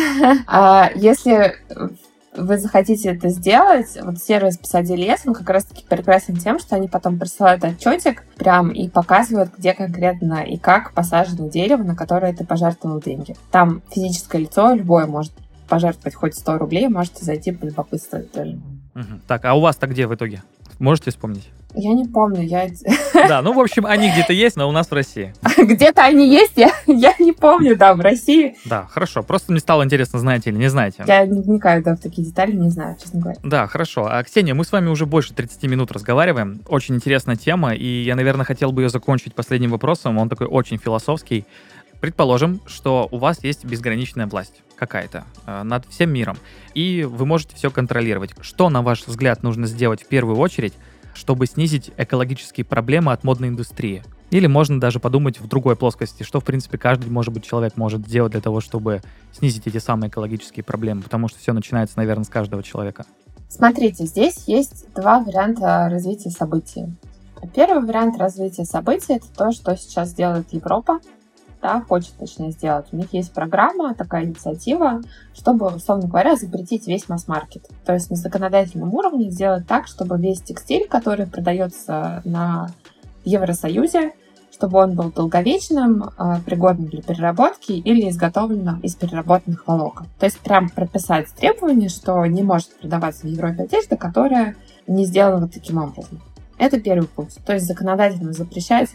А 0.47 0.89
Если 0.95 1.55
вы 2.37 2.57
захотите 2.57 3.09
это 3.09 3.29
сделать, 3.29 3.97
вот 4.01 4.17
сервис 4.17 4.57
«Посади 4.57 4.95
лес», 4.95 5.21
он 5.25 5.33
как 5.33 5.49
раз-таки 5.49 5.85
прекрасен 5.87 6.35
тем, 6.35 6.59
что 6.59 6.75
они 6.75 6.87
потом 6.87 7.17
присылают 7.17 7.63
отчетик 7.63 8.23
прям 8.37 8.69
и 8.69 8.89
показывают, 8.89 9.51
где 9.57 9.73
конкретно 9.73 10.43
и 10.43 10.57
как 10.57 10.93
посажено 10.93 11.49
дерево, 11.49 11.83
на 11.83 11.95
которое 11.95 12.33
ты 12.33 12.45
пожертвовал 12.45 13.01
деньги. 13.01 13.35
Там 13.51 13.81
физическое 13.91 14.39
лицо 14.39 14.73
любое 14.73 15.05
может 15.05 15.33
пожертвовать 15.67 16.15
хоть 16.15 16.35
100 16.35 16.57
рублей, 16.57 16.87
можете 16.87 17.23
зайти 17.23 17.51
полюбопытствовать 17.51 18.31
тоже. 18.31 18.59
Угу. 18.95 19.21
Так, 19.27 19.45
а 19.45 19.53
у 19.55 19.61
вас-то 19.61 19.87
где 19.87 20.07
в 20.07 20.15
итоге? 20.15 20.41
Можете 20.79 21.11
вспомнить? 21.11 21.49
Я 21.77 21.93
не 21.93 22.05
помню, 22.05 22.41
я... 22.41 22.67
Да, 23.27 23.41
ну, 23.41 23.53
в 23.53 23.59
общем, 23.59 23.85
они 23.85 24.09
где-то 24.11 24.33
есть, 24.33 24.55
но 24.55 24.67
у 24.69 24.71
нас 24.71 24.87
в 24.87 24.93
России. 24.93 25.33
Где-то 25.57 26.03
они 26.03 26.29
есть, 26.29 26.53
я, 26.55 26.71
я 26.85 27.13
не 27.19 27.33
помню, 27.33 27.75
да, 27.75 27.93
в 27.93 28.01
России. 28.01 28.55
Да, 28.65 28.87
хорошо. 28.89 29.23
Просто 29.23 29.51
мне 29.51 29.59
стало 29.59 29.83
интересно, 29.83 30.19
знаете 30.19 30.49
или 30.49 30.57
не 30.57 30.69
знаете. 30.69 31.03
Я 31.07 31.25
не 31.25 31.41
вникаю, 31.41 31.83
да, 31.83 31.95
в 31.95 31.99
такие 31.99 32.25
детали, 32.25 32.51
не 32.53 32.69
знаю, 32.69 32.95
честно 33.01 33.19
говоря. 33.19 33.39
Да, 33.43 33.67
хорошо. 33.67 34.07
А, 34.09 34.23
Ксения, 34.23 34.53
мы 34.53 34.63
с 34.63 34.71
вами 34.71 34.89
уже 34.89 35.05
больше 35.05 35.33
30 35.33 35.63
минут 35.63 35.91
разговариваем. 35.91 36.61
Очень 36.67 36.95
интересная 36.95 37.35
тема, 37.35 37.73
и 37.73 38.03
я, 38.03 38.15
наверное, 38.15 38.45
хотел 38.45 38.71
бы 38.71 38.83
ее 38.83 38.89
закончить 38.89 39.33
последним 39.33 39.71
вопросом. 39.71 40.17
Он 40.17 40.29
такой 40.29 40.47
очень 40.47 40.77
философский. 40.77 41.45
Предположим, 41.99 42.61
что 42.67 43.07
у 43.11 43.17
вас 43.17 43.43
есть 43.43 43.65
безграничная 43.65 44.27
власть 44.27 44.61
какая-то 44.75 45.23
э, 45.45 45.63
над 45.63 45.85
всем 45.87 46.11
миром, 46.11 46.37
и 46.73 47.03
вы 47.03 47.25
можете 47.25 47.55
все 47.55 47.71
контролировать. 47.71 48.31
Что, 48.41 48.69
на 48.69 48.81
ваш 48.81 49.05
взгляд, 49.07 49.43
нужно 49.43 49.67
сделать 49.67 50.03
в 50.03 50.07
первую 50.07 50.37
очередь, 50.37 50.73
чтобы 51.13 51.47
снизить 51.47 51.91
экологические 51.97 52.65
проблемы 52.65 53.11
от 53.11 53.23
модной 53.23 53.47
индустрии? 53.49 54.03
Или 54.31 54.47
можно 54.47 54.79
даже 54.79 54.99
подумать 54.99 55.39
в 55.39 55.47
другой 55.47 55.75
плоскости, 55.75 56.23
что, 56.23 56.39
в 56.39 56.43
принципе, 56.43 56.77
каждый, 56.77 57.09
может 57.09 57.33
быть, 57.33 57.45
человек 57.45 57.77
может 57.77 58.05
сделать 58.07 58.31
для 58.31 58.41
того, 58.41 58.59
чтобы 58.59 59.01
снизить 59.31 59.67
эти 59.67 59.77
самые 59.77 60.09
экологические 60.09 60.63
проблемы, 60.63 61.03
потому 61.03 61.27
что 61.27 61.39
все 61.39 61.53
начинается, 61.53 61.97
наверное, 61.97 62.25
с 62.25 62.29
каждого 62.29 62.63
человека. 62.63 63.05
Смотрите, 63.49 64.05
здесь 64.05 64.43
есть 64.47 64.91
два 64.93 65.19
варианта 65.19 65.87
развития 65.89 66.31
событий. 66.31 66.87
Первый 67.53 67.85
вариант 67.85 68.17
развития 68.17 68.65
событий— 68.65 69.13
это 69.15 69.27
то, 69.35 69.51
что 69.51 69.77
сейчас 69.77 70.13
делает 70.13 70.51
Европа, 70.51 70.99
да, 71.61 71.81
хочет, 71.81 72.13
точнее, 72.13 72.51
сделать. 72.51 72.87
У 72.91 72.97
них 72.97 73.13
есть 73.13 73.33
программа, 73.33 73.95
такая 73.95 74.25
инициатива, 74.25 75.01
чтобы, 75.33 75.67
условно 75.67 76.07
говоря, 76.07 76.35
запретить 76.35 76.87
весь 76.87 77.09
масс-маркет. 77.09 77.67
То 77.85 77.93
есть 77.93 78.09
на 78.09 78.15
законодательном 78.15 78.93
уровне 78.93 79.29
сделать 79.29 79.67
так, 79.67 79.87
чтобы 79.87 80.17
весь 80.17 80.41
текстиль, 80.41 80.87
который 80.87 81.27
продается 81.27 82.21
на 82.23 82.69
Евросоюзе, 83.23 84.13
чтобы 84.55 84.79
он 84.79 84.95
был 84.95 85.11
долговечным, 85.11 86.11
а, 86.17 86.39
пригодным 86.39 86.87
для 86.87 87.01
переработки 87.01 87.73
или 87.73 88.09
изготовленным 88.09 88.79
из 88.79 88.95
переработанных 88.95 89.67
волокон. 89.67 90.07
То 90.17 90.27
есть 90.27 90.39
прям 90.39 90.69
прописать 90.69 91.27
требование, 91.35 91.89
что 91.89 92.25
не 92.25 92.41
может 92.41 92.79
продаваться 92.79 93.27
в 93.27 93.29
Европе 93.29 93.63
одежда, 93.63 93.97
которая 93.97 94.55
не 94.87 95.05
сделана 95.05 95.41
вот 95.41 95.53
таким 95.53 95.77
образом. 95.77 96.21
Это 96.57 96.79
первый 96.79 97.07
путь. 97.07 97.35
То 97.45 97.53
есть 97.53 97.65
законодательно 97.65 98.31
запрещать 98.31 98.91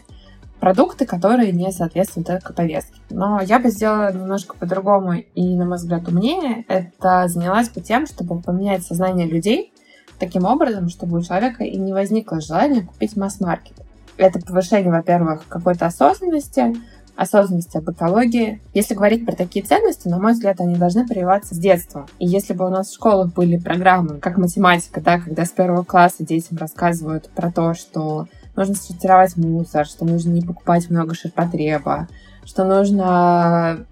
продукты, 0.61 1.05
которые 1.05 1.51
не 1.51 1.71
соответствуют 1.71 2.29
этой 2.29 2.53
повестке. 2.53 3.01
Но 3.09 3.41
я 3.41 3.59
бы 3.59 3.69
сделала 3.69 4.13
немножко 4.13 4.55
по-другому 4.55 5.15
и, 5.15 5.55
на 5.57 5.65
мой 5.65 5.77
взгляд, 5.77 6.07
умнее. 6.07 6.63
Это 6.69 7.27
занялась 7.27 7.69
бы 7.69 7.81
тем, 7.81 8.05
чтобы 8.05 8.39
поменять 8.39 8.85
сознание 8.85 9.27
людей 9.27 9.73
таким 10.19 10.45
образом, 10.45 10.87
чтобы 10.87 11.17
у 11.17 11.21
человека 11.21 11.63
и 11.63 11.75
не 11.77 11.91
возникло 11.91 12.39
желания 12.39 12.81
купить 12.81 13.17
масс-маркет. 13.17 13.73
Это 14.17 14.39
повышение, 14.39 14.91
во-первых, 14.91 15.47
какой-то 15.47 15.87
осознанности, 15.87 16.75
осознанности 17.15 17.77
об 17.77 17.89
экологии. 17.89 18.61
Если 18.75 18.93
говорить 18.93 19.25
про 19.25 19.35
такие 19.35 19.65
ценности, 19.65 20.07
на 20.07 20.19
мой 20.19 20.33
взгляд, 20.33 20.61
они 20.61 20.75
должны 20.75 21.07
прививаться 21.07 21.55
с 21.55 21.57
детства. 21.57 22.05
И 22.19 22.27
если 22.27 22.53
бы 22.53 22.67
у 22.67 22.69
нас 22.69 22.89
в 22.89 22.93
школах 22.93 23.33
были 23.33 23.57
программы, 23.57 24.19
как 24.19 24.37
математика, 24.37 25.01
да, 25.01 25.19
когда 25.19 25.43
с 25.43 25.49
первого 25.49 25.83
класса 25.83 26.23
детям 26.23 26.57
рассказывают 26.59 27.29
про 27.31 27.51
то, 27.51 27.73
что 27.73 28.27
нужно 28.61 28.75
сортировать 28.75 29.35
мусор, 29.37 29.85
что 29.85 30.05
нужно 30.05 30.31
не 30.31 30.41
покупать 30.41 30.89
много 30.89 31.15
ширпотреба, 31.15 32.07
что 32.45 32.63
нужно 32.63 33.85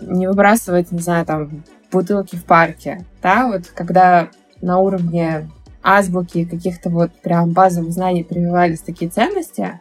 не 0.00 0.26
выбрасывать, 0.26 0.92
не 0.92 1.00
знаю, 1.00 1.24
там, 1.24 1.62
бутылки 1.90 2.36
в 2.36 2.44
парке, 2.44 3.04
да, 3.22 3.46
вот 3.46 3.66
когда 3.68 4.28
на 4.60 4.78
уровне 4.78 5.48
азбуки 5.82 6.44
каких-то 6.44 6.90
вот 6.90 7.12
прям 7.22 7.52
базовых 7.52 7.92
знаний 7.92 8.24
прививались 8.24 8.80
такие 8.80 9.10
ценности, 9.10 9.80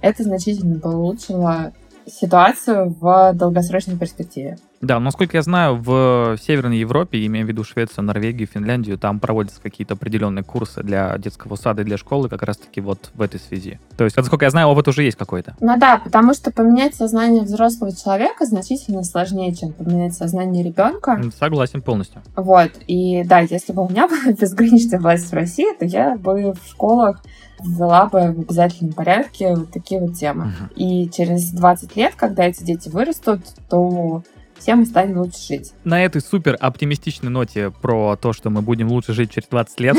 это 0.00 0.22
значительно 0.22 0.80
улучшило 0.82 1.72
ситуацию 2.06 2.94
в 3.00 3.32
долгосрочной 3.34 3.96
перспективе. 3.96 4.58
Да, 4.80 5.00
насколько 5.00 5.36
я 5.36 5.42
знаю, 5.42 5.76
в 5.76 6.36
Северной 6.40 6.78
Европе, 6.78 7.24
имея 7.26 7.44
в 7.44 7.48
виду 7.48 7.64
Швецию, 7.64 8.04
Норвегию, 8.04 8.46
Финляндию, 8.46 8.98
там 8.98 9.20
проводятся 9.20 9.60
какие-то 9.60 9.94
определенные 9.94 10.44
курсы 10.44 10.82
для 10.82 11.16
детского 11.18 11.56
сада 11.56 11.82
и 11.82 11.84
для 11.84 11.96
школы 11.96 12.28
как 12.28 12.42
раз-таки 12.42 12.80
вот 12.80 13.10
в 13.14 13.22
этой 13.22 13.40
связи. 13.40 13.78
То 13.96 14.04
есть, 14.04 14.16
насколько 14.16 14.44
я 14.44 14.50
знаю, 14.50 14.68
опыт 14.68 14.88
уже 14.88 15.02
есть 15.02 15.16
какой-то. 15.16 15.56
Ну 15.60 15.78
да, 15.78 15.98
потому 15.98 16.34
что 16.34 16.50
поменять 16.50 16.94
сознание 16.94 17.42
взрослого 17.42 17.94
человека 17.94 18.44
значительно 18.44 19.02
сложнее, 19.02 19.54
чем 19.54 19.72
поменять 19.72 20.14
сознание 20.14 20.62
ребенка. 20.62 21.22
Согласен 21.38 21.82
полностью. 21.82 22.22
Вот, 22.36 22.72
и 22.86 23.24
да, 23.24 23.40
если 23.40 23.72
бы 23.72 23.84
у 23.84 23.88
меня 23.88 24.08
была 24.08 24.32
безграничная 24.32 25.00
власть 25.00 25.30
в 25.30 25.32
России, 25.32 25.76
то 25.78 25.84
я 25.84 26.16
бы 26.16 26.52
в 26.52 26.68
школах 26.68 27.22
ввела 27.60 28.06
бы 28.06 28.32
в 28.32 28.40
обязательном 28.40 28.92
порядке 28.92 29.54
вот 29.54 29.70
такие 29.70 30.00
вот 30.00 30.14
темы. 30.14 30.52
Uh-huh. 30.52 30.74
И 30.74 31.10
через 31.10 31.50
20 31.50 31.96
лет, 31.96 32.14
когда 32.14 32.44
эти 32.44 32.62
дети 32.62 32.90
вырастут, 32.90 33.40
то 33.70 34.22
все 34.58 34.74
мы 34.74 34.84
станем 34.84 35.18
лучше 35.18 35.38
жить. 35.48 35.72
На 35.84 36.04
этой 36.04 36.20
супер 36.20 36.56
оптимистичной 36.58 37.30
ноте 37.30 37.70
про 37.70 38.16
то, 38.16 38.32
что 38.32 38.50
мы 38.50 38.62
будем 38.62 38.88
лучше 38.88 39.12
жить 39.12 39.30
через 39.30 39.48
20 39.48 39.80
лет, 39.80 39.96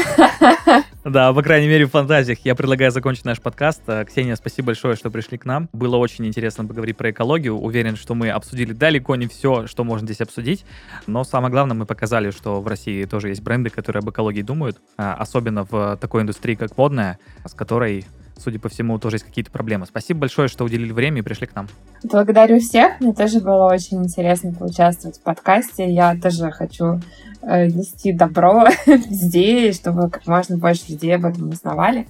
да, 1.05 1.33
по 1.33 1.41
крайней 1.41 1.67
мере 1.67 1.85
в 1.85 1.91
фантазиях, 1.91 2.39
я 2.43 2.55
предлагаю 2.55 2.91
закончить 2.91 3.25
наш 3.25 3.39
подкаст. 3.39 3.81
Э, 3.87 4.05
Ксения, 4.05 4.35
спасибо 4.35 4.67
большое, 4.67 4.95
что 4.95 5.09
пришли 5.09 5.37
к 5.37 5.45
нам. 5.45 5.69
Было 5.73 5.97
очень 5.97 6.25
интересно 6.25 6.65
поговорить 6.65 6.97
про 6.97 7.11
экологию. 7.11 7.57
Уверен, 7.57 7.95
что 7.95 8.15
мы 8.15 8.29
обсудили 8.29 8.73
далеко 8.73 9.15
не 9.15 9.27
все, 9.27 9.67
что 9.67 9.83
можно 9.83 10.05
здесь 10.05 10.21
обсудить, 10.21 10.65
но 11.05 11.23
самое 11.23 11.51
главное, 11.51 11.75
мы 11.75 11.85
показали, 11.85 12.31
что 12.31 12.61
в 12.61 12.67
России 12.67 13.05
тоже 13.05 13.29
есть 13.29 13.41
бренды, 13.41 13.69
которые 13.69 14.01
об 14.01 14.09
экологии 14.09 14.41
думают, 14.41 14.77
а, 14.97 15.13
особенно 15.13 15.63
в 15.63 15.97
такой 15.97 16.23
индустрии, 16.23 16.55
как 16.55 16.77
модная, 16.77 17.19
с 17.45 17.53
которой 17.53 18.05
судя 18.39 18.59
по 18.59 18.69
всему, 18.69 18.97
тоже 18.99 19.15
есть 19.15 19.25
какие-то 19.25 19.51
проблемы. 19.51 19.85
Спасибо 19.85 20.21
большое, 20.21 20.47
что 20.47 20.63
уделили 20.63 20.91
время 20.91 21.19
и 21.19 21.21
пришли 21.21 21.47
к 21.47 21.55
нам. 21.55 21.67
Благодарю 22.03 22.59
всех. 22.59 22.99
Мне 22.99 23.13
тоже 23.13 23.39
было 23.39 23.71
очень 23.71 24.03
интересно 24.03 24.53
поучаствовать 24.53 25.17
в 25.17 25.21
подкасте. 25.21 25.89
Я 25.91 26.15
тоже 26.15 26.51
хочу 26.51 27.01
э, 27.41 27.67
нести 27.67 28.13
добро 28.13 28.65
везде, 28.85 29.71
чтобы 29.71 30.09
как 30.09 30.25
можно 30.27 30.57
больше 30.57 30.83
людей 30.89 31.15
об 31.15 31.25
этом 31.25 31.49
узнавали. 31.49 32.07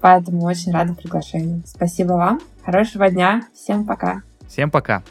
Поэтому 0.00 0.44
очень 0.44 0.72
рада 0.72 0.94
приглашению. 0.94 1.62
Спасибо 1.66 2.14
вам. 2.14 2.40
Хорошего 2.64 3.08
дня. 3.08 3.42
Всем 3.54 3.86
пока. 3.86 4.22
Всем 4.48 4.70
пока. 4.70 5.02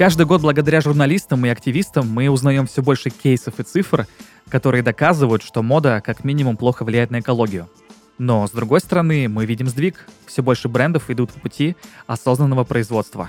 Каждый 0.00 0.24
год 0.24 0.40
благодаря 0.40 0.80
журналистам 0.80 1.44
и 1.44 1.50
активистам 1.50 2.08
мы 2.10 2.30
узнаем 2.30 2.66
все 2.66 2.82
больше 2.82 3.10
кейсов 3.10 3.60
и 3.60 3.64
цифр, 3.64 4.06
которые 4.48 4.82
доказывают, 4.82 5.42
что 5.42 5.62
мода 5.62 6.00
как 6.02 6.24
минимум 6.24 6.56
плохо 6.56 6.84
влияет 6.84 7.10
на 7.10 7.20
экологию. 7.20 7.68
Но, 8.16 8.46
с 8.46 8.50
другой 8.50 8.80
стороны, 8.80 9.28
мы 9.28 9.44
видим 9.44 9.68
сдвиг. 9.68 10.06
Все 10.24 10.42
больше 10.42 10.70
брендов 10.70 11.10
идут 11.10 11.30
по 11.32 11.40
пути 11.40 11.76
осознанного 12.06 12.64
производства. 12.64 13.28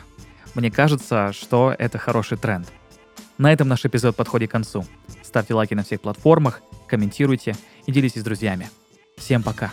Мне 0.55 0.71
кажется, 0.71 1.33
что 1.33 1.75
это 1.77 1.97
хороший 1.97 2.37
тренд. 2.37 2.71
На 3.37 3.51
этом 3.51 3.67
наш 3.67 3.83
эпизод 3.83 4.15
подходит 4.15 4.47
к 4.47 4.53
концу. 4.53 4.85
Ставьте 5.23 5.53
лайки 5.53 5.73
на 5.73 5.83
всех 5.83 5.99
платформах, 5.99 6.61
комментируйте 6.87 7.53
и 7.85 7.91
делитесь 7.91 8.21
с 8.21 8.23
друзьями. 8.23 8.69
Всем 9.17 9.43
пока! 9.43 9.71